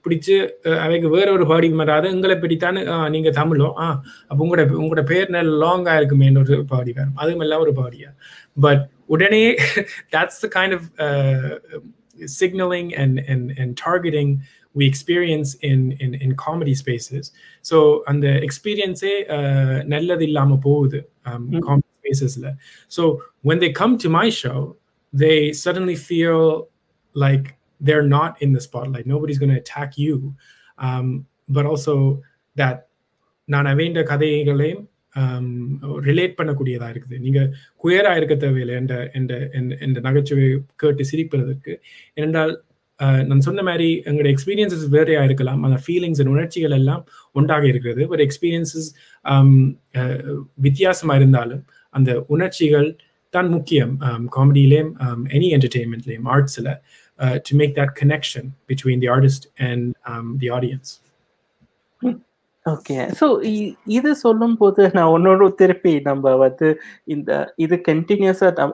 [0.05, 3.89] பிடிச்சு அஹ், அவங்க வேற ஒரு பாடி மாறாது எங்களை பிடித்தானே ஆஹ், நீங்க தமிழோ ஆ
[4.31, 7.17] அப்போ உங்களோட உங்களோட பேர் நல்ல லாங்கா இருக்குமேன்னு ஒரு பாடி வேணும்.
[7.17, 8.11] அதுவும் எல்லாம் ஒரு பாடியா.
[8.57, 9.45] பட் உடனே
[10.15, 11.53] that's the kind of uh,
[12.33, 14.31] signaling and, and, and targeting
[14.75, 17.25] we experience in in in comedy spaces.
[17.65, 19.15] So அந்த எக்ஸ்பீரியன்ஸே
[19.87, 21.01] நல்லது இல்லாம போகுது
[21.63, 22.47] comedy spacesல.
[22.93, 23.03] So
[23.45, 24.61] when they come to my show
[25.17, 26.63] they suddenly feel
[27.15, 27.45] like
[27.85, 30.21] they're not in the spotlight nobody's going to attack you.
[30.83, 32.19] Um, but also
[32.57, 32.79] that
[33.45, 34.89] நான் அவைண்ட கதைகளையும்
[35.19, 37.19] um, relate பண்ணக்கூடியதா இருக்குது.
[37.19, 37.55] நீங்க
[37.85, 41.81] குயரா இருக்க தேவையில்லை என்ற என்ற என்ற- என்ற நகைச்சுவை கேட்டு சிரிப்பதற்கு.
[42.15, 42.65] ஏனென்றால்
[42.97, 45.63] நான் சொன்ன மாதிரி எங்களோட எக்ஸ்பீரியன்சஸ் வேறையா இருக்கலாம்.
[45.63, 48.09] அந்த ஃபீலிங்ஸ் உணர்ச்சிகள் எல்லாம் ஒன்றாக இருக்கிறது.
[48.09, 48.89] ஒரு எக்ஸ்பீரியன்சஸ்
[49.25, 49.77] um,
[50.55, 52.97] வித்தியாசமா இருந்தாலும் அந்த உணர்ச்சிகள்
[53.35, 53.95] தான் முக்கியம்
[54.37, 54.93] காமெடியிலேயும்
[55.33, 56.73] எனி என்டர்டெயின்மெண்ட்லேயும் ஆர்ட்ஸில்
[57.47, 59.87] to make that connection between the artist and
[60.39, 60.93] the audience
[62.67, 63.27] okay so
[63.89, 66.69] இது சொல்லும் போது நான் ஒன்னோட திருப்பி நம்ம வந்து
[67.07, 68.67] இந்த இது கண்டினியூஸாக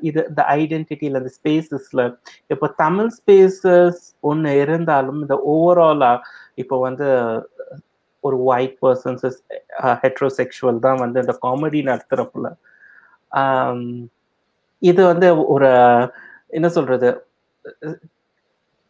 [0.00, 2.04] இது இந்த ஐடென்டிட்டியில் இந்த ஸ்பேஸஸில்
[2.50, 7.08] இப்போ தமிழ் ஸ்பேசஸ் ஒன்று இருந்தாலும் இந்த ஓவராலாக இப்போ வந்து
[8.24, 9.38] ஒரு ஒயிட் பர்சன்ஸ்
[10.02, 12.50] ஹெட்ரோசெக்ஷுவல் தான் வந்து இந்த காமெடி நடத்துகிறப்பல
[14.82, 15.70] இது வந்து ஒரு
[16.50, 17.10] என்ன சொல்றது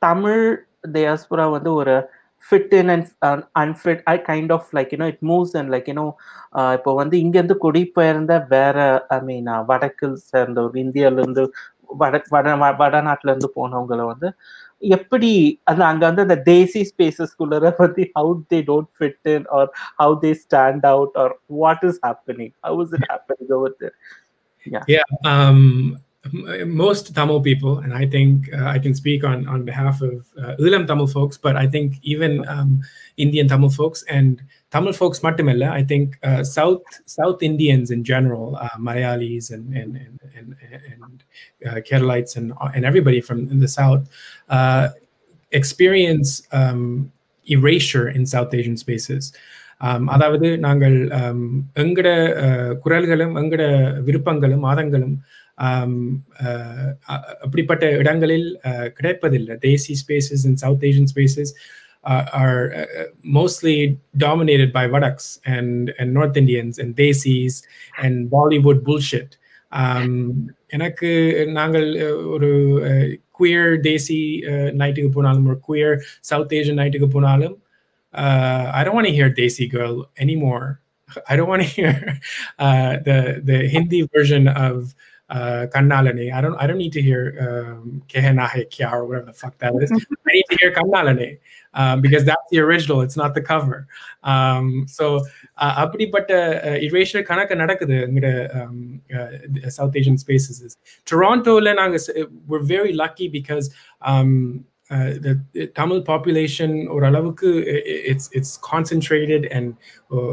[0.03, 0.45] தமிழ்
[0.95, 1.95] diaspora வந்து ஒரு
[2.49, 6.07] fit in and unfit I kind of like you know it moves and like you know
[6.76, 8.78] இப்போ வந்து இங்கேருந்து குடிபெயர்ந்த வேற
[9.11, 11.45] ஐ மீன் uh, வடக்கில் சேர்ந்த ஒரு இந்தியால இருந்து
[11.95, 14.28] வட வட வடநாட்டிலேருந்து இருந்து போனவங்களை வந்து
[14.88, 15.30] எப்படி
[15.64, 19.70] அந்த அங்க வந்து அந்த தேசி ஸ்பேசஸ்குள்ள வந்து how they don't fit in or
[20.01, 23.97] how they stand out or what is happening how is it happening over there
[24.87, 25.99] Yeah, um,
[26.65, 30.57] most Tamil people, and I think uh, I can speak on on behalf of uh,
[30.59, 32.83] Ulam Tamil folks, but I think even um,
[33.17, 38.57] Indian Tamil folks and Tamil folks, Mattamella, I think uh, South South Indians in general,
[38.57, 41.25] uh, Malayalis and and and and, and
[41.67, 44.09] uh, Keralites and and everybody from the South
[44.49, 44.89] uh,
[45.53, 47.12] experience um,
[47.47, 49.33] erasure in South Asian spaces.
[50.05, 50.97] அதாவது நாங்கள்
[51.74, 52.09] எங்கட
[52.85, 53.62] குரல்களும் எங்கட
[54.07, 55.16] விருப்பங்களும் மாதங்களும்
[57.41, 58.49] அப்படிப்பட்ட இடங்களில்
[58.93, 59.57] கிடைப்பதில்லை.
[59.66, 61.53] Desi spaces and south Asian spaces
[62.32, 62.59] are
[63.35, 63.76] mostly
[64.18, 67.59] dominated by வடக்ஸ் and and north Indians and desis
[68.01, 69.35] and Bollywood bullshit
[70.66, 71.11] எனக்கு
[71.53, 71.87] நாங்கள்
[72.26, 72.51] ஒரு
[73.41, 74.20] குயர் தேசி
[74.82, 77.55] நைட்டுக்கு போனாலும் ஒரு குயர் சவுத் ஏஷியன் நைட்டுக்கு போனாலும்
[78.14, 80.82] uh, I don't want to hear Desi Girl anymore.
[81.28, 82.20] I don't want to hear
[82.60, 84.95] uh, the the Hindi version of
[85.30, 86.34] uh, Kannalane.
[86.34, 89.57] I don't I don't need to hear um, Kehena Hai Kya or whatever the fuck
[89.60, 89.91] that is.
[89.91, 91.39] I need to hear Kannalane
[91.74, 93.01] um, because that's the original.
[93.01, 93.88] It's not the cover.
[94.24, 95.22] Um, so
[95.57, 96.32] uh, அப்படிப்பட்ட
[96.88, 98.28] இரேஷியல் கணக்கு நடக்குது எங்கட
[99.78, 100.76] south Asian spaces
[101.12, 103.68] டொராண்டோவில் நாங்கள் we're very lucky because
[104.01, 107.49] um, uh, the, the Tamil population ஓரளவுக்கு
[108.05, 109.72] it's it's concentrated and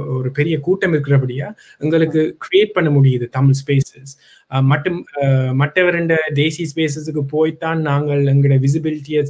[0.07, 4.13] ஒரு பெரிய கூட்டம் இருக்கிறபடியா எங்களுக்கு கிரியேட் பண்ண முடியுது தமிழ் ஸ்பேசஸ்
[4.61, 9.23] மட்டும் அஹ், மற்ற ரெண்டு தேசி ஸ்பேசஸுக்கு போய்த்தான் நாங்கள் எங்களோட விசிபிலிட்டியை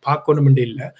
[0.00, 0.90] பார்க்கணும்னு இல்லை.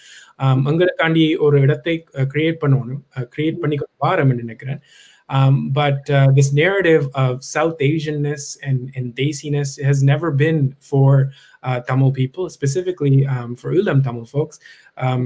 [0.71, 3.03] எங்களுக்காண்டி ஒரு இடத்தை கிரியேட் பண்ணணும்.
[3.37, 4.83] கிரியேட் பண்ணி வாரம்னு நினைக்கிறேன்.
[5.29, 11.11] Um, but uh, this narrative of South Asianness and, and Desiness has never been for
[11.23, 11.52] uh,
[11.89, 14.57] Tamil people, specifically um, for Ulam Tamil folks.
[14.99, 15.25] Um,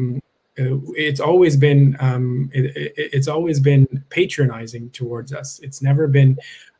[0.56, 0.76] uh,
[1.06, 5.60] it's always been um, it, it- it's always been patronizing towards us.
[5.62, 6.32] It's never been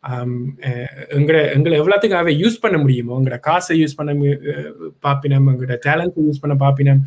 [0.04, 0.32] um,
[0.62, 5.76] uh, எங்களை எங்களை எவ்வளோத்துக்காக use பண்ண முடியுமோ உங்களோட காசை use பண்ண மு- அஹ் பாப்பினம் உங்களோட
[5.86, 7.00] talent use பண்ண பாப்பினம்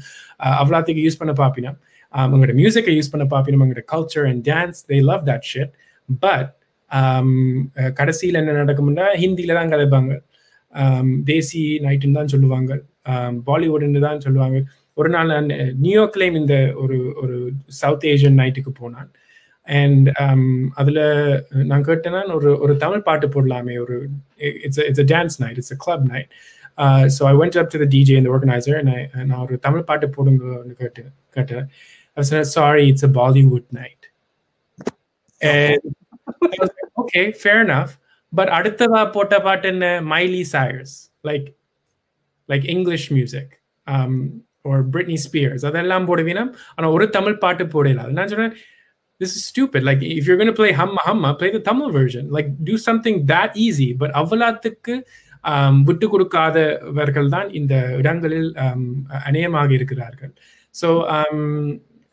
[0.44, 1.78] அஹ் அவ்வளோத்துக்கு use பண்ண பாப்பினம்
[2.14, 5.74] um, உங்களோட மியூசிக்கை யூஸ் பண்ண பாப்பினம் உங்களோட culture and dance they love that shit
[6.20, 6.52] but
[7.94, 10.29] கடைசியில் என்ன நடக்கும்னா ஹிந்தியில தான் கதைப்பாங்க um,
[11.30, 12.72] தேசி நைட்டுன்னு தான் சொல்லுவாங்க.
[13.48, 14.58] பாலிவுட்னு தான் சொல்லுவாங்க.
[14.98, 15.50] ஒரு நாள் நான்
[15.84, 17.36] நியூயார்க்லேயும் இந்த ஒரு ஒரு
[17.82, 19.10] சவுத் ஏஷியன் நைட்டுக்கு போனான்.
[19.68, 20.08] அண்ட்
[20.82, 21.02] அதில்
[21.72, 23.96] நான் கேட்டேன்னா ஒரு ஒரு தமிழ் பாட்டு போடலாமே ஒரு
[24.66, 26.30] it's it's a dance night it's a club night
[27.18, 28.80] so I went up to the DJ இந்த ஆர்கனைசர்
[29.30, 31.04] நான் ஒரு தமிழ் பாட்டு போடுங்கன்னு கேட்டு
[31.38, 31.66] கேட்டேன்.
[32.56, 34.06] Sorry it's a Bollywood night
[37.02, 37.72] okay fair And
[38.34, 39.88] but அடுத்ததா போட்ட பாட்டு என்ன?
[40.14, 40.96] Miley Cyrus
[41.30, 41.48] like
[42.50, 43.54] like English music
[44.70, 46.44] or Britney Spears அதெல்லாம் போடுவீனா?
[46.76, 48.54] ஆனால் ஒரு தமிழ் பாட்டு போடல அது நான் சொல்றேன்
[49.22, 49.82] this is stupid.
[49.84, 52.26] Like if you're going to play hamma hamma play the tamil version.
[52.36, 53.90] Like do something that easy.
[54.02, 54.96] But அவ்வளத்துக்கு
[55.44, 58.84] um, விட்டு கொடுக்காதவர்கள் தான் இந்த இடங்களில் um,
[59.30, 60.34] அநேகமாக இருக்கிறார்கள்.
[60.76, 61.44] ஸோ um,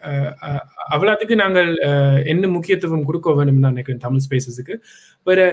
[0.03, 0.61] uh, uh,
[0.95, 4.77] அவ்வளோத்துக்கு நாங்கள் uh, என்ன முக்கியத்துவம் கொடுக்க வேணும்னு நினைக்கிறேன் Tamil ஸ்பேசஸுக்கு
[5.27, 5.45] but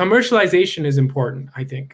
[0.00, 1.92] commercialisation is important I think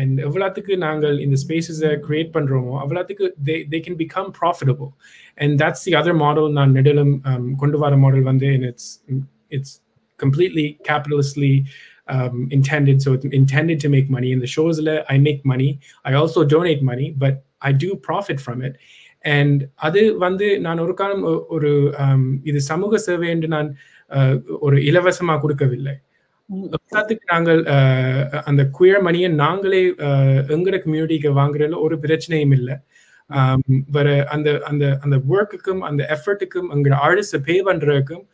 [0.00, 4.90] and எவ்வளோத்துக்கு நாங்கள் இந்த ஸ்பேசஸை கிரியேட் பண்ணுறோமோ அவ்வளோத்துக்கு they they can become profitable
[5.38, 8.90] and that's the other model நான் நெடிலும் um, கொண்டு வர மாடல் வந்து it's
[9.56, 9.76] it's
[10.20, 11.52] completely capitalistly
[12.08, 12.96] um, intended.
[13.02, 14.30] So it's intended to make money.
[14.32, 15.70] In the shows, I make money.
[16.04, 18.74] I also donate money, but I do profit from it.
[19.32, 21.24] And அது வந்து நான் ஒரு காலம்
[21.54, 21.70] ஒரு
[22.02, 23.68] um, இது சமூக சேவை என்று நான்
[24.60, 25.94] ஒரு இலவசமாக கொடுக்கவில்லை
[26.50, 27.60] எல்லாத்துக்கு நாங்கள்
[28.50, 29.82] அந்த குயர் மணியை நாங்களே
[30.56, 32.76] எங்கட கம்யூனிட்டிக்கு வாங்குறதுல ஒரு பிரச்சனையும் இல்லை.
[33.96, 38.24] வர அந்த அந்த அந்த ஒர்க்குக்கும் அந்த எஃபர்ட்டுக்கும் எங்களோட ஆர்டிஸ்ட பே பண்றதுக்கும்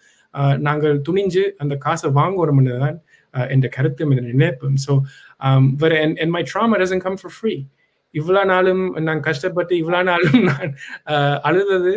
[0.69, 2.99] நாங்கள் துணிஞ்சு அந்த காசை வாங்குவோம் தான்
[3.35, 4.93] என்ற கருத்தும் என்ற நினைப்பும் ஸோ
[5.83, 5.93] வர
[6.25, 7.55] என் my trauma doesn't come for free
[8.15, 10.71] இவ்வளோ நாளும் நான் கஷ்டப்பட்டு இவ்வளோ நாளும் நான்
[11.49, 11.93] அழுதது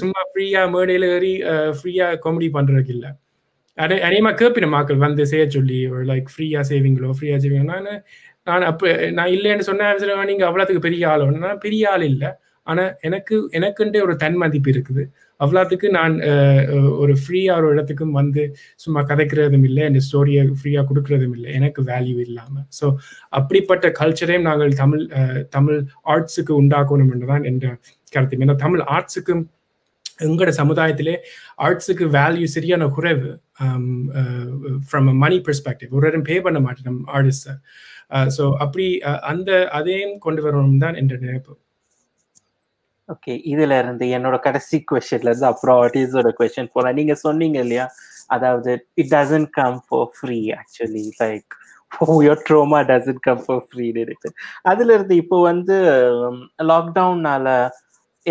[0.00, 1.32] சும்மா ஃப்ரீயா மேடையில் ஏறி
[1.78, 3.10] ஃப்ரீயா காமெடி பண்றதுக்கு இல்லை.
[3.78, 8.02] அதே அதேமா கேட்பின மக்கள் வந்து செய்ய சொல்லி ஒரு லைக் ஃப்ரீயா சேவிங்களோ ஃப்ரீயா சேவிங்களோ நான்
[8.46, 8.86] நான் அப்போ
[9.18, 11.22] நான் இல்லைன்னு சொன்னேன் நீங்க அவ்வளோத்துக்கு பெரிய ஆள்.
[11.44, 12.30] நான் பெரிய ஆள் இல்லை.
[12.66, 15.02] ஆனா எனக்கு எனக்குன்றே ஒரு தன் மதிப்பு இருக்குது.
[15.40, 16.14] அவ்வளோத்துக்கு நான்
[17.02, 18.42] ஒரு ஃப்ரீயா ஒரு இடத்துக்கும் வந்து
[18.84, 21.48] சும்மா கதைக்கிறதும் இல்லை இந்த ஸ்டோரியை ஃப்ரீயா கொடுக்கறதும் இல்லை.
[21.58, 22.54] எனக்கு வேல்யூ இல்லாம.
[22.78, 22.86] ஸோ
[23.38, 25.04] அப்படிப்பட்ட கல்ச்சரையும் நாங்கள் தமிழ்
[25.56, 25.80] தமிழ்
[26.14, 27.66] ஆர்ட்ஸுக்கு உண்டாக்கணும் என்றுதான் என்ற
[28.12, 28.42] கருத்து.
[28.46, 29.44] ஏன்னா தமிழ் ஆர்ட்ஸுக்கும்
[30.18, 31.14] எங்களோட சமுதாயத்திலே
[31.58, 33.30] ஆர்ட்ஸுக்கு வேல்யூ சரியான குறைவு
[34.88, 37.54] ஃப்ரம் அ மணி பெர்ஸ்பெக்டிவ் ஒரு இடம் பே பண்ண மாட்டேன் ஆர்டிஸ்டை
[38.36, 41.52] ஸோ uh, அப்படி uh, அந்த அதையும் கொண்டு வரணும் தான் என்ற நினைப்பு.
[43.08, 47.86] ஓகே இதுல இருந்து என்னோட கடைசி கொஸ்டின்ல இருந்து அப்புறம் ஆர்டிஸ்டோட கொஸ்டின் போலாம் நீங்க சொன்னீங்க இல்லையா?
[48.26, 51.54] அதாவது it doesn't come for free actually like
[52.26, 54.30] your trauma doesn't come for free இருக்கு.
[54.62, 55.76] அதுல இருந்து இப்போ வந்து
[56.28, 56.38] um,
[56.72, 57.46] லாக்டவுன்னால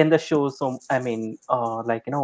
[0.01, 1.25] எந்த ஷோஸும் I mean
[1.89, 2.21] like you know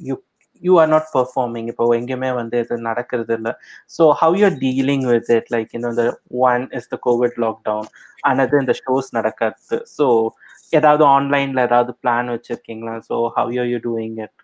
[0.00, 0.14] you
[0.62, 3.52] you are not performing இப்போ எங்கேயுமே வந்து இது நடக்கிறது இல்லை.
[3.96, 6.04] So how you're dealing with it like இந்த
[6.50, 7.88] one is the COVID lockdown
[8.30, 9.78] அனது இந்த ஷோஸ் நடக்கிறது.
[9.96, 10.06] ஸோ
[10.78, 12.96] ஏதாவது ஆன்லைன்ல ஏதாவது பிளான் வச்சிருக்கீங்களா?
[13.10, 14.38] So how you you doing it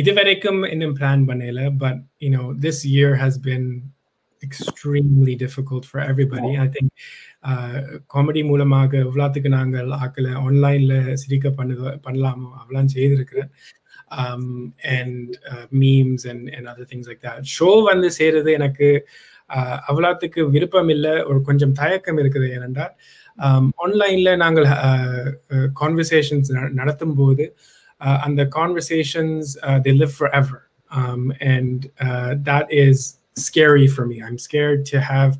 [0.00, 3.66] இது வரைக்கும் இன்னும் பிளான் பண்ணல but you know this year has been
[4.42, 6.48] extremely difficult for everybody.
[6.62, 6.88] I think
[8.14, 11.74] comedy மூலமாக எவ்வளோத்துக்கு நாங்கள் ஆக்கல ஆன்லைன்ல சிரிக்க பண்ணு
[12.06, 12.48] பண்ணலாமோ?
[12.60, 13.50] அவ்வளோ செய்திருக்கிறேன்.
[14.96, 15.32] And
[15.82, 18.90] memes and and other things like that show வந்து செய்கிறது எனக்கு.
[19.90, 21.14] அவ்வளோத்துக்கு விருப்பம் இல்லை.
[21.30, 22.94] ஒரு கொஞ்சம் தயக்கம் இருக்குது ஏனென்றால்
[23.84, 24.66] ஆன்லைனில் நாங்கள்
[25.80, 27.44] கான்வர்சேஷன்ஸ் நடத்தும் போது
[28.26, 29.50] அந்த conversations
[29.86, 30.62] the live forever
[31.54, 31.82] and
[32.50, 33.04] that is
[33.46, 35.32] scary for I I'm scare to have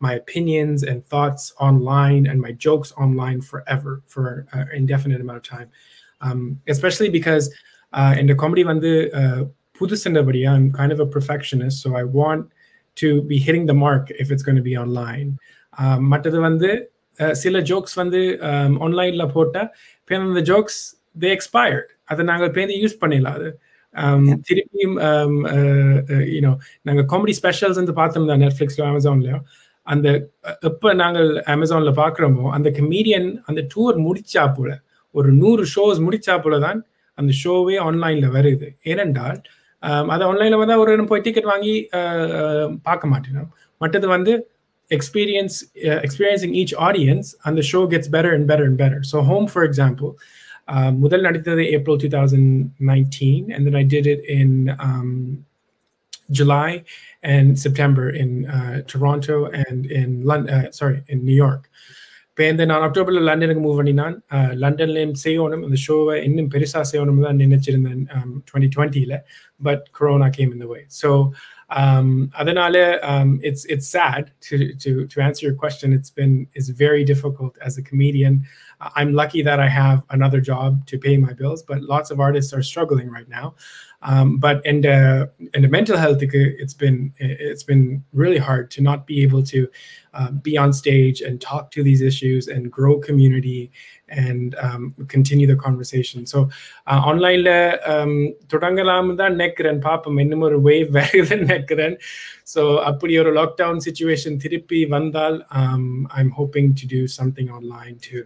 [0.00, 5.46] my opinions and thoughts online and my jokes online forever for an indefinite amount of
[5.56, 5.68] time.
[6.20, 7.44] Um, especially because
[7.92, 8.92] uh, in the comedy வந்து
[9.78, 12.44] புதுசுண்டபடி I'm kind of a perfectionist, so I want
[12.96, 15.30] to be hitting the mark if it's going to be online.
[16.10, 16.68] மற்றது வந்து
[17.44, 18.20] சில jokes வந்து
[18.86, 19.62] ஆன்லைன்ல போட்டா
[20.00, 20.78] இப்போ அந்த jokes
[21.22, 23.48] தே expired அதை நாங்கள் பேருந்து யூஸ் பண்ணிடலாம் அது
[24.48, 24.96] திருப்பியும்
[26.36, 26.52] யூனோ
[26.88, 29.44] நாங்கள் காமெடி ஸ்பெஷல்ஸ் வந்து பார்த்தோம் தான் நெட்ஃப்ளிக்ஸ்ல அமேசான்லயும்
[29.87, 30.07] அந்த
[30.59, 34.71] எப்போ நாங்கள் அமேசான்ல பார்க்குறோமோ அந்த கமீடியன் அந்த டூர் முடிச்சா போல
[35.15, 36.79] ஒரு நூறு ஷோஸ் முடிச்சா போல தான்
[37.17, 38.67] அந்த ஷோவே ஆன்லைன்ல வருது.
[38.83, 39.39] ஏனென்றால்
[40.09, 41.73] அதை ஆன்லைனில் வந்தால் ஒரு போய் டிக்கெட் வாங்கி
[42.83, 43.49] பார்க்க மாட்டேன்
[43.81, 44.33] மற்றது வந்து
[44.91, 45.57] எக்ஸ்பீரியன்ஸ்
[46.45, 50.09] uh, ஈச் ஆடியன்ஸ் அந்த show gets better and better and better so home for example
[50.95, 52.49] முதல் நடித்தது April two thousand
[52.89, 54.55] nineteen and then I did it in
[56.31, 56.63] July
[57.23, 61.69] and September in uh, Toronto and in London, uh, sorry, in New York.
[62.37, 64.13] இப்போ நான் அக்டோபரில் லண்டனுக்கு move பண்ணினான்
[64.63, 68.03] லண்டன்லேயும் செய்யணும் அந்த ஷோவை இன்னும் பெருசாக செய்யணும் தான் நினைச்சிருந்தேன்
[68.49, 69.15] டுவெண்ட்டி டுவெண்ட்டியில்
[69.67, 71.09] பட் கொரோனா கேம் இந்த வே ஸோ
[71.79, 72.07] um,
[72.41, 72.75] அதனால
[73.11, 75.87] um, it's it's sad to, to to answer your question.
[75.97, 78.35] It's been it's very difficult as a comedian.
[78.99, 82.53] I'm lucky that I have another job to pay my bills, but lots of artists
[82.57, 83.47] are struggling right now.
[84.02, 88.82] Um, but in the in the mental health, it's been it's been really hard to
[88.82, 89.66] not be able to
[90.12, 93.70] uh, be on stage and talk to these issues and grow community
[94.10, 96.26] and um, continue the conversation.
[96.26, 96.50] So
[96.86, 97.42] uh, online
[98.52, 101.96] தொடங்கலாம் தான் நினைக்கிறேன் பாப்போம் இன்னும் ஒரு wave வருதுன்னு நினைக்கிறேன்
[102.54, 105.38] so அப்படி ஒரு லாக்டவுன் சுச்சுவேஷன் திருப்பி வந்தால்
[106.20, 108.20] I'm hoping to do something online to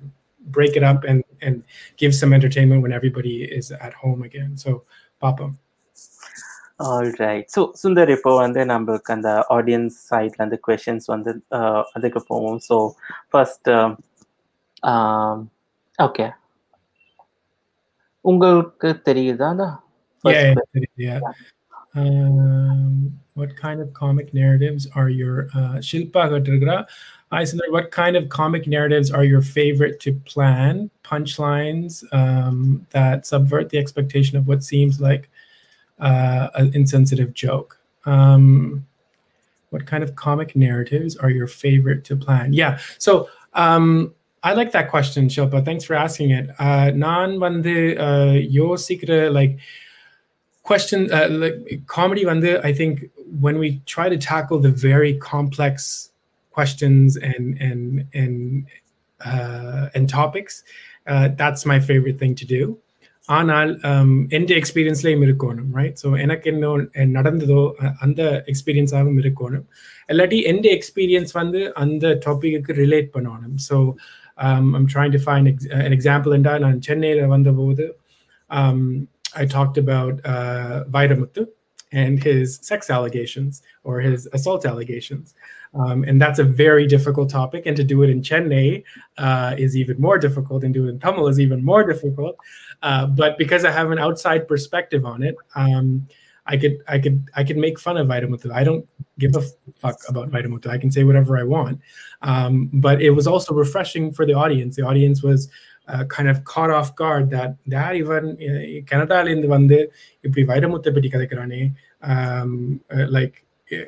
[0.46, 1.56] break it up and and
[2.00, 4.52] give some entertainment when everybody is at home again.
[4.56, 4.70] So
[6.82, 11.44] பாப்போம் ஆல்ரைட் ஸோ சுந்தர் இப்போ வந்து நம்மளுக்கு அந்த ஆடியன்ஸ் சைட்ல அந்த கொஷின்ஸ் வந்து
[11.92, 12.90] அதுக்கு போவோம் ஸோ
[13.30, 13.70] ஃபர்ஸ்ட்
[16.02, 16.30] ஓகே
[18.20, 19.68] உங்களுக்கு தெரியுதா
[21.94, 26.86] Um, what kind of comic narratives are your uh, Shilpa Gatragra?
[27.32, 27.70] Hi, Sundar.
[27.70, 30.90] What kind of comic narratives are your favorite to plan?
[31.02, 35.30] Punchlines um, that subvert the expectation of what seems like
[35.99, 37.79] uh, an insensitive joke?
[38.05, 38.85] Um,
[39.69, 42.53] what kind of comic narratives are your favorite to plan?
[42.53, 44.13] Yeah, so um,
[44.43, 45.63] I like that question, Shilpa.
[45.63, 46.47] Thanks for asking it.
[46.59, 49.57] Nan vande yo secret like
[50.63, 52.63] question uh, like comedy vande.
[52.63, 56.11] I think when we try to tackle the very complex
[56.51, 58.65] questions and and and
[59.25, 60.63] uh, and topics,
[61.07, 62.77] uh, that's my favorite thing to do.
[63.29, 63.69] ஆனால்
[64.37, 66.71] எந்த எக்ஸ்பீரியன்ஸ்லேயும் இருக்கணும் right so எனக்கு என்ன
[67.17, 67.61] நடந்ததோ
[68.05, 68.21] அந்த
[68.51, 69.65] எக்ஸ்பீரியன்ஸாகவும் இருக்கணும்.
[70.11, 73.57] இல்லாட்டி எந்த எக்ஸ்பீரியன்ஸ் வந்து அந்த டாப்பிக்கு ரிலேட் பண்ணணும்.
[73.69, 73.77] So
[74.49, 75.67] I'm trying to find ex
[75.97, 77.85] example என்றால் நான் சென்னையில் வந்தபோது
[78.49, 78.81] um,
[79.41, 80.19] I talked about
[80.95, 81.41] Vairamuthu
[82.01, 83.57] and his sex allegations
[83.87, 85.29] or his assault allegations.
[85.74, 87.66] Um, and that's a very difficult topic.
[87.66, 88.82] And to do it in Chennai
[89.18, 92.36] uh, is even more difficult, and do it in Tamil is even more difficult.
[92.82, 96.08] Uh, but because I have an outside perspective on it, um,
[96.46, 98.50] I could I could I could make fun of Vairamuthu.
[98.50, 98.86] I don't
[99.18, 99.42] give a
[99.76, 100.68] fuck about Vairamuthu.
[100.68, 101.80] I can say whatever I want.
[102.22, 104.76] Um, but it was also refreshing for the audience.
[104.76, 105.50] The audience was
[105.88, 108.24] uh, kind of caught off guard that that even
[108.90, 109.78] கனடாலேருந்து வந்து
[110.20, 111.62] இப்படி வைரமுத்தை பற்றி கதைக்கிறானே
[113.16, 113.36] like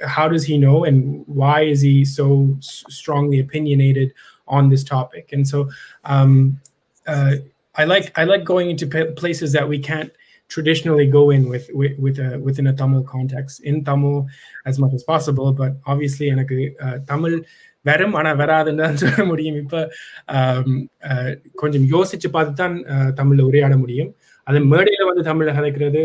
[0.07, 4.13] how does he know and why is he so strongly opinionated
[4.47, 5.69] on this topic and so
[6.05, 6.61] um,
[7.07, 7.35] uh,
[7.75, 10.13] I like I like going into places that we can't
[10.49, 14.27] traditionally go in with with, with a, within a Tamil context in Tamil
[14.67, 17.35] as much as possible but obviously எனக்கு uh, Tamil
[17.89, 19.81] வரும் ஆனால் வராதுன்னு தான் சொல்ல முடியும் இப்போ
[21.55, 22.77] கொஞ்சம் யோசிச்சு பார்த்து தான்
[23.15, 24.11] தமிழில் உரையாட முடியும்
[24.48, 26.02] அது மேடையில் வந்து தமிழில் கதைக்கிறது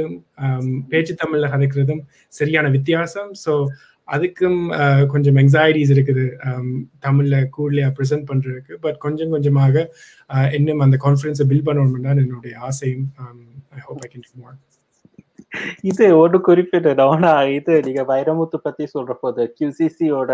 [0.93, 2.03] பேச்சு தமிழில் கதைக்கிறதும்
[2.39, 3.31] சரியான வித்தியாசம்.
[3.45, 3.55] ஸோ
[4.09, 4.61] அதுக்கும்
[5.13, 6.25] கொஞ்சம் எங்ஸைட்டிஸ் இருக்குது
[7.05, 9.85] தமிழில் கூடலையாக ப்ரெசென்ட் பண்ணுறதுக்கு பட் கொஞ்சம் கொஞ்சமாக
[10.59, 13.07] இன்னும் அந்த கான்ஃபிடன்ஸை பில்ட் பண்ணணும் தான் என்னுடைய ஆசையும்.
[13.77, 14.59] ஐ ஹோப் ஐ கேன் மோர்
[15.91, 17.25] இது ஒன்று குறிப்பிட்டோம்
[17.59, 20.33] இது நீங்க வைரமுத்து பத்தி சொல்ற போது கியூசிசியோட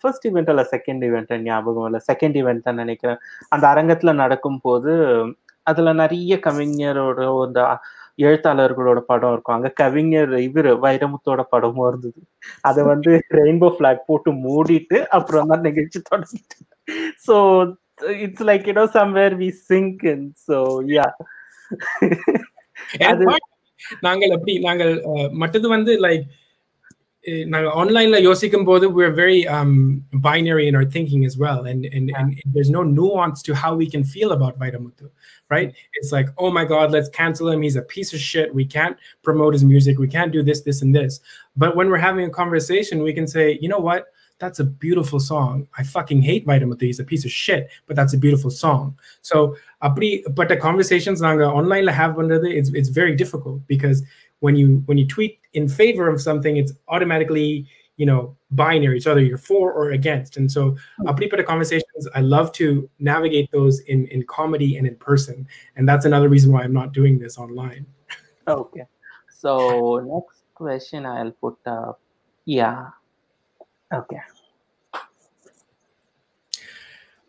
[0.00, 3.18] ஃபர்ஸ்ட் இவெண்ட் அல்ல செகண்ட் இவெண்ட் ஞாபகம் இல்ல செகண்ட் இவெண்ட் தான் நினைக்கிறேன்.
[3.54, 4.92] அந்த அரங்கத்துல நடக்கும் போது
[5.66, 7.60] அதுல நிறைய கவிஞரோட இந்த
[8.26, 9.56] எழுத்தாளர்களோட படம் இருக்கும்.
[9.56, 12.20] அங்க கவிஞர் இவர் வைரமுத்தோட படமும் இருந்தது.
[12.68, 16.58] அதை வந்து ரெயின்போ பிளாக் போட்டு மூடிட்டு அப்புறம் தான் நிகழ்ச்சி தொடங்கிட்டு.
[17.26, 17.34] So
[18.24, 20.58] it's like you know somewhere we sink in so
[20.96, 21.06] yeah
[23.10, 23.24] அது
[24.06, 24.92] நாங்கள் எப்படி நாங்கள்
[25.42, 26.24] மற்றது வந்து லைக்
[27.53, 29.71] நாங்கள் ஆன்லைன்ல யோசிக்கும் போது we're very um,
[30.27, 33.87] binary in our thinking as well and, and, and there's no nuance to how we
[33.93, 35.07] can feel about Vairamuthu
[35.53, 38.65] right it's like oh my god let's cancel him he's a piece of shit we
[38.77, 38.97] can't
[39.27, 41.13] promote his music we can't do this this and this
[41.63, 44.03] but when we're having a conversation we can say you know what
[44.37, 45.67] that's a beautiful song.
[45.77, 46.81] I fucking hate Vairamuthu.
[46.81, 48.97] He's a piece of shit, but that's a beautiful song.
[49.21, 54.03] So, but the conversations nanga online have it's it's very difficult because
[54.40, 57.66] when you when you tweet in favor of something, it's automatically
[57.96, 58.96] you know binary.
[58.96, 60.36] It's either you're for or against.
[60.36, 60.76] And so,
[61.06, 66.04] apri conversations, I love to navigate those in in comedy and in person, and that's
[66.04, 67.86] another reason why I'm not doing this online.
[68.48, 68.84] Okay.
[69.28, 72.00] So next question I'll put up.
[72.44, 72.88] Yeah.
[73.92, 74.20] Okay.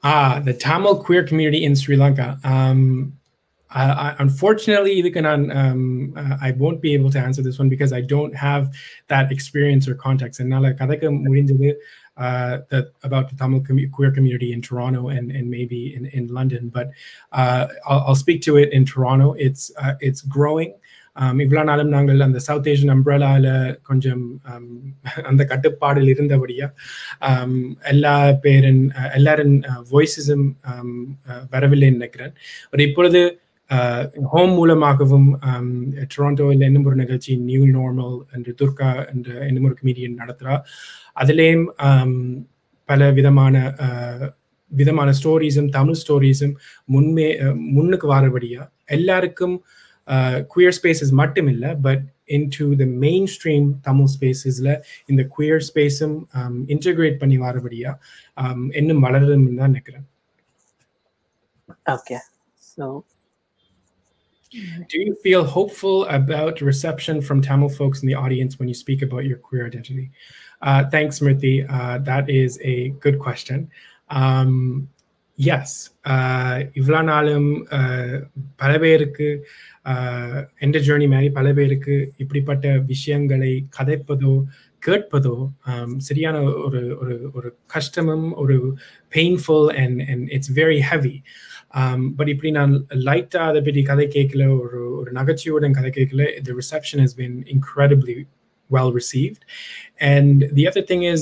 [0.03, 2.39] Ah, the Tamil queer community in Sri Lanka.
[2.43, 3.19] Um,
[3.71, 8.01] I, I, unfortunately, um, uh, I won't be able to answer this one because I
[8.01, 8.73] don't have
[9.07, 10.39] that experience or context.
[10.39, 10.81] And now, like,
[12.17, 16.27] uh, that about the Tamil com- queer community in Toronto and, and maybe in, in
[16.27, 16.91] London, but
[17.31, 19.33] uh, I'll, I'll, speak to it in Toronto.
[19.33, 20.73] It's uh, it's growing.
[21.21, 24.41] இவ்வளோ நாளும் நாங்கள் அந்த south Asian அம்ப்ரலாவில் கொஞ்சம்
[25.23, 26.67] அந்த கட்டுப்பாடில் இருந்தபடியா
[27.83, 29.55] எல்லா பேரின் எல்லாரின்
[29.91, 30.45] வாய்ஸஸும்
[31.51, 32.33] வரவில்லைன்னு நினைக்கிறேன்
[32.71, 33.21] ஒரு இப்பொழுது
[34.31, 35.27] ஹோம் மூலமாகவும்
[36.13, 40.55] டொராண்டோவில் இன்னும் ஒரு நிகழ்ச்சி நியூ நார்மல் என்று துர்கா என்று இன்னும் ஒரு கமீடியன் நடத்துகிறா
[41.15, 41.65] அதுலேயும்
[42.89, 43.55] பல விதமான
[44.71, 46.55] விதமான ஸ்டோரிஸும் தமிழ் ஸ்டோரிஸும்
[46.93, 47.27] முன்மே
[47.69, 49.55] முன்னுக்கு வாரபடியா எல்லாருக்கும்
[50.53, 52.85] குயர் ஸ்பேசஸ் மட்டும் இல்லை but into the
[53.33, 54.71] mainstream Tamil ஸ்பேசஸில்
[55.05, 56.17] இந்த குயர் ஸ்பேஸும்
[56.67, 57.93] இன்டகிரேட் பண்ணி வரபடியா
[58.73, 60.05] இன்னும் வளருதுன்னு தான் நினைக்கிறேன்.
[61.95, 62.17] Okay
[62.63, 62.85] so
[64.88, 69.02] Do you feel hopeful about reception from Tamil folks in the audience when you speak
[69.02, 70.10] about your queer identity?
[70.62, 71.66] Uh, thanks, Murthy.
[71.68, 73.70] Uh, that is a good question.
[74.08, 74.88] Um,
[75.38, 75.74] yes
[76.78, 77.48] இவ்வளோ நாளும்
[78.56, 79.26] பல பேருக்கு
[80.58, 84.32] எந்த journey மாதிரி பல பேருக்கு இப்படிப்பட்ட விஷயங்களை கதைப்பதோ
[84.86, 85.36] கேட்பதோ
[85.98, 88.56] சரியான ஒரு ஒரு ஒரு கஷ்டமும் ஒரு
[89.14, 91.22] painful and and it's very heavy
[92.18, 92.72] but இப்படி நான்
[93.08, 98.16] லைட்டாக அதை பற்றி கதை கேட்கல ஒரு ஒரு நகைச்சுவையுடன் கதை கேட்கல the reception has been incredibly
[98.70, 99.44] well received.
[100.00, 101.20] And the other thing is,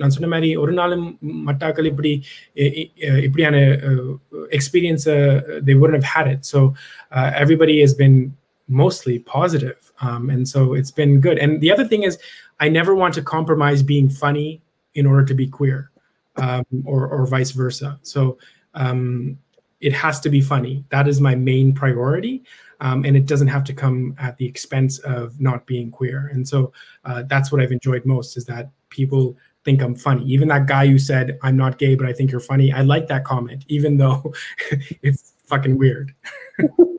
[0.00, 1.06] நான் சொன்ன மாதிரி ஒரு நாளும்
[1.48, 2.12] மட்டாக்கள் இப்படி
[3.26, 3.56] இப்படியான
[4.58, 5.04] experience
[5.66, 6.40] they wouldn't have had it.
[6.52, 6.60] So
[7.16, 8.16] uh, everybody has been
[8.68, 9.80] mostly positive.
[10.00, 11.38] Um, and so it's been good.
[11.38, 12.18] And the other thing is,
[12.60, 14.60] I never want to compromise being funny
[14.94, 15.90] in order to be queer
[16.36, 17.98] um, or, or vice versa.
[18.02, 18.38] So
[18.74, 19.38] um,
[19.83, 20.83] it has to be funny.
[20.89, 22.43] That is my main priority.
[22.79, 26.29] Um, and it doesn't have to come at the expense of not being queer.
[26.33, 26.73] And so
[27.05, 30.25] uh, that's what I've enjoyed most is that people think I'm funny.
[30.25, 32.71] Even that guy who said, I'm not gay, but I think you're funny.
[32.73, 34.33] I like that comment, even though
[35.01, 36.13] it's fucking weird.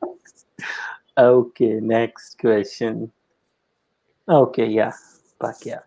[1.19, 3.11] okay, next question.
[4.29, 4.93] Okay, yeah.
[5.39, 5.81] But yeah.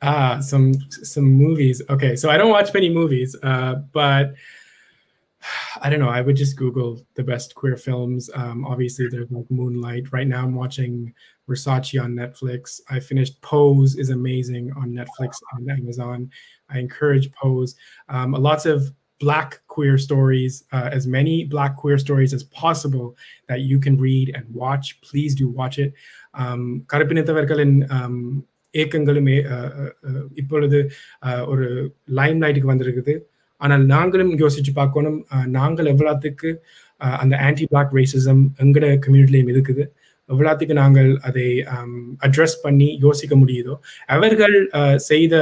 [0.00, 1.80] Ah, some some movies.
[1.88, 4.34] Okay, so I don't watch many movies, uh, but
[5.81, 6.09] I don't know.
[6.09, 8.29] I would just Google the best queer films.
[8.33, 10.11] Um, obviously, there's like Moonlight.
[10.11, 11.13] Right now, I'm watching
[11.47, 12.81] Versace on Netflix.
[12.89, 16.29] I finished Pose is amazing on Netflix and Amazon.
[16.69, 17.75] I encourage Pose.
[18.09, 23.61] Um, lots of black queer stories, uh, as many black queer stories as possible that
[23.61, 25.01] you can read and watch.
[25.01, 25.93] Please do watch it.
[26.91, 27.75] கருப்பினத்தவர்களின்
[28.73, 29.29] ஏக்கங்களும்
[30.33, 30.91] இப்பொழுது
[31.47, 33.13] ஒரு Lime லைட்டுக்கு வந்திருக்குது
[33.60, 35.18] ஆனால் நாங்களும் யோசிச்சு பார்க்கணும்.
[35.58, 36.50] நாங்கள் எவ்வளோத்துக்கு
[37.22, 39.84] அந்த ஆன்டி பிளாக் ரேசிசம் எங்கட கம்யூனிட்டிலையும் இருக்குது
[40.28, 41.46] எவ்வளோத்துக்கு நாங்கள் அதை
[42.26, 43.74] அட்ரஸ் பண்ணி யோசிக்க முடியுதோ?
[44.14, 44.56] அவர்கள்
[45.08, 45.34] செய்த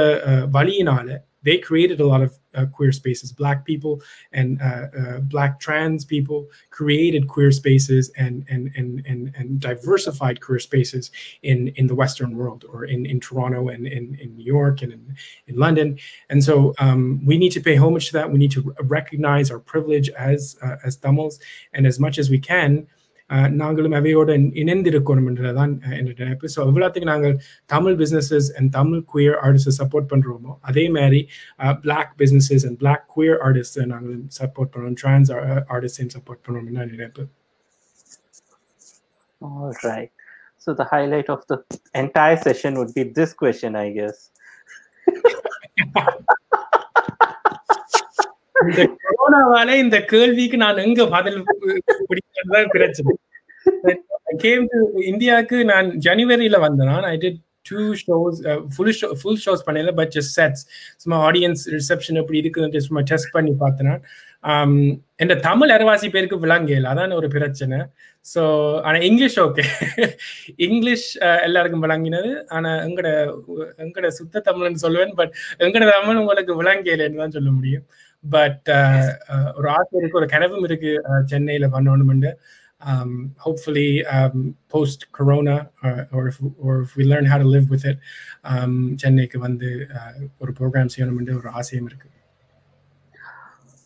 [0.55, 1.07] வழியினால
[1.43, 3.31] they created a lot of uh, queer spaces.
[3.31, 9.33] Black people and uh, uh, Black trans people created queer spaces and and and and,
[9.35, 14.17] and diversified queer spaces in in the Western world, or in in Toronto and in
[14.21, 15.15] in New York and in
[15.47, 15.97] in London.
[16.29, 18.31] And so um, we need to pay homage to that.
[18.31, 21.39] We need to recognize our privilege as as Tamils,
[21.73, 22.87] and as much as we can.
[23.29, 24.31] நாங்களும் அவையோட
[24.63, 30.89] இணைந்திருக்கணும்ன்றதான் என்னோட நினைப்பு so எவ்வளோத்துக்கு நாங்கள் Tamil businesses and Tamil queer ஆர்டிஸ்டை support பண்ணுறோமோ அதே
[30.89, 31.21] மாதிரி
[31.81, 35.31] black businesses and black queer ஆர்டிஸ்ட்டை நாங்கள் support பண்ணுறோம் ட்ரான்ஸ்
[35.69, 37.25] ஆர்டிஸ்டையும் சப்போர்ட் பண்ணுறோம்னு நான் நினைப்பு
[39.41, 40.09] All right.
[40.57, 41.57] So the highlight of the
[41.93, 44.31] entire session would be this question, I guess.
[48.63, 51.39] இந்த கொரோனாவால இந்த கேள்விக்கு நான் எங்க பதில்
[52.09, 53.13] பிடிக்கிறதுதான் பிரச்சனை.
[54.43, 54.67] கேம்
[55.11, 57.39] இந்தியாவுக்கு நான் ஜனவரியில வந்தேன் I did
[57.69, 58.39] two shows
[58.75, 60.63] full show full shows பண்ணல பட் ஜஸ்ட் செட்ஸ்
[61.01, 63.97] சும்மா ஆடியன்ஸ் ரிசப்ஷன் எப்படி இருக்குன்னு சும்மா டெஸ்ட் பண்ணி பார்த்தேன்
[64.51, 64.73] um,
[65.23, 67.77] என் தமிழ் அரவாசி பேருக்கு விளங்கல அதான் ஒரு பிரச்சனை.
[68.25, 68.41] ஸோ
[68.85, 69.63] ஆனால் இங்கிலீஷ் ஓகே
[70.67, 71.05] இங்கிலீஷ்
[71.47, 72.31] எல்லாருக்கும் விளங்கினது.
[72.55, 73.07] ஆனால் எங்கட
[73.85, 75.33] எங்கட சுத்த தமிழ்னு சொல்லுவேன் பட்
[75.65, 77.85] எங்கட தமிழ் உங்களுக்கு விளங்கலன்னு தான் சொல்ல முடியும்.
[78.34, 78.68] பட்
[79.56, 80.92] ஒரு ஆசை இருக்கு ஒரு கனவும் இருக்கு
[81.24, 82.32] சென்னையில பண்ணணும்னு
[82.80, 87.68] um, hopefully um, post corona or, or, if, or if we learn how to live
[87.70, 87.98] with it
[88.44, 89.70] um, சென்னைக்கு வந்து
[90.38, 92.08] ஒரு ப்ரோக்ராம் செய்யணும்னு ஒரு ஆசையும் இருக்கு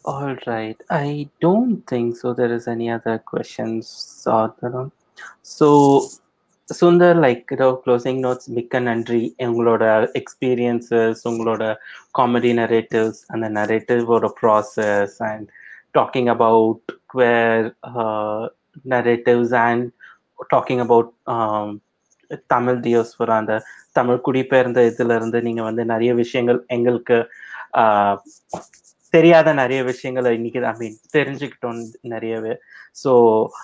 [0.05, 0.78] All right.
[0.91, 1.09] I
[1.45, 2.28] don't think so.
[2.39, 3.83] There is any other questions.
[5.43, 5.61] So,
[6.70, 9.22] Sundar like ஏதோ closing notes மிக்க நன்றி.
[9.47, 9.84] உங்களோட
[10.20, 11.63] எக்ஸ்பீரியன்சஸ் உங்களோட
[12.20, 15.47] காமெடி நரேட்டிவ்ஸ் uh, um, அந்த நரேட்டிவோட process and
[15.97, 17.68] talking about queer
[18.95, 19.86] narratives and
[20.53, 21.11] talking about
[22.53, 23.55] Tamil diaspora அந்த
[23.91, 27.20] தமிழ் குடிபெயர்ந்த இதுலேருந்து நீங்கள் வந்து நிறைய விஷயங்கள் எங்களுக்கு
[27.84, 28.15] uh,
[29.13, 31.80] தெரியாத நிறைய விஷயங்களை இன்னைக்கு ஐ மீன் தெரிஞ்சுக்கிட்டோம்
[32.13, 32.53] நிறையவே.
[33.03, 33.11] ஸோ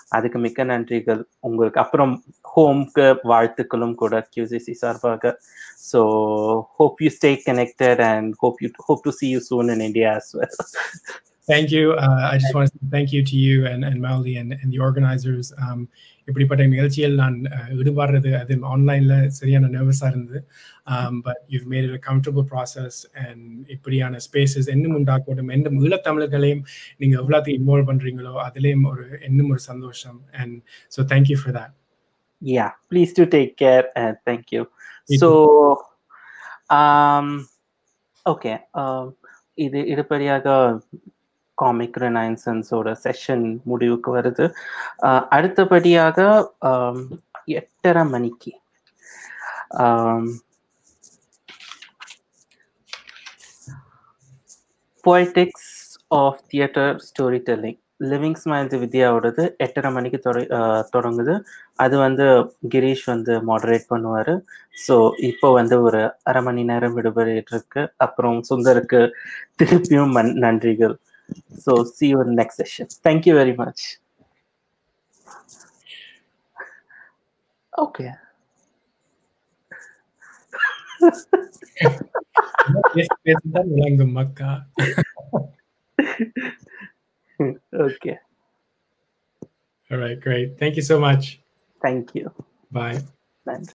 [0.09, 1.21] அதுக்கு மிக்க நன்றிகள்.
[1.39, 2.13] உங்களுக்கு அப்புறம்
[2.55, 5.33] ஹோம்க்கு வாழ்த்துக்களும் கூட கியூசிசி சார்பாக.
[5.91, 6.01] So
[6.79, 10.29] hope you stay connected and hope you hope to see you soon in India as
[10.39, 10.55] well.
[11.47, 11.91] Thank you.
[11.93, 14.71] Uh, I just want to say thank you to you and, and Mauli and, and
[14.73, 15.47] the organizers.
[15.63, 15.81] Um,
[16.27, 20.39] இப்படிப்பட்ட நிகழ்ச்சியில் நான் uh, ஈடுபடுறது அது ஆன்லைன்ல சரியான நர்வஸாக இருந்தது.
[21.25, 23.43] But you've made it comfortable process and
[23.75, 26.63] இப்படியான spaces இன்னும் உண்டாக்கணும் எந்த ஈழத்தமிழர்களையும்
[27.01, 30.19] நீங்கள் எவ்வளோத்தையும் இன்வால்வ் பண்ணுறீங்களோ அதுலேயும் ஒரு இன்னும் ஒரு சந்தோஷம்.
[30.41, 30.57] And
[30.97, 31.73] so thank you for that
[32.43, 34.67] Yeah, please do take care and thank you.
[35.09, 35.29] So,
[36.69, 37.47] um,
[38.25, 38.57] okay.
[38.73, 39.15] Um,
[39.57, 40.45] இது இதுபடியாக
[41.57, 44.45] காமிக் ரெனைன்சன்ஸோட செஷன் முடிவுக்கு வருது
[45.35, 46.17] அடுத்தபடியாக
[47.59, 48.53] எட்டரை மணிக்கு
[55.03, 55.71] politics
[56.21, 56.91] of theatre
[57.49, 60.19] storytelling living smiles வித்யாவோடது எட்டரை மணிக்கு
[60.95, 61.33] தொடங்குது.
[61.79, 62.25] அது வந்து
[62.73, 64.33] கிரீஷ் வந்து மாடரேட் பண்ணுவார்.
[64.77, 64.95] ஸோ
[65.29, 69.01] இப்போ வந்து ஒரு அரை மணி நேரம் விடுபட்டு இருக்கு அப்புறம் சுந்தருக்கு
[69.61, 70.95] திருப்பியும் நன்றிகள்.
[71.65, 73.85] So see you next session thank you very much
[77.73, 78.07] okay
[82.93, 84.51] பேச பேசதான் விளங்கும் மக்கா.
[87.73, 88.19] okay.
[89.91, 90.57] All right, great.
[90.59, 91.39] Thank you so much.
[91.81, 92.31] Thank you.
[92.71, 93.01] Bye.
[93.45, 93.71] Thanks.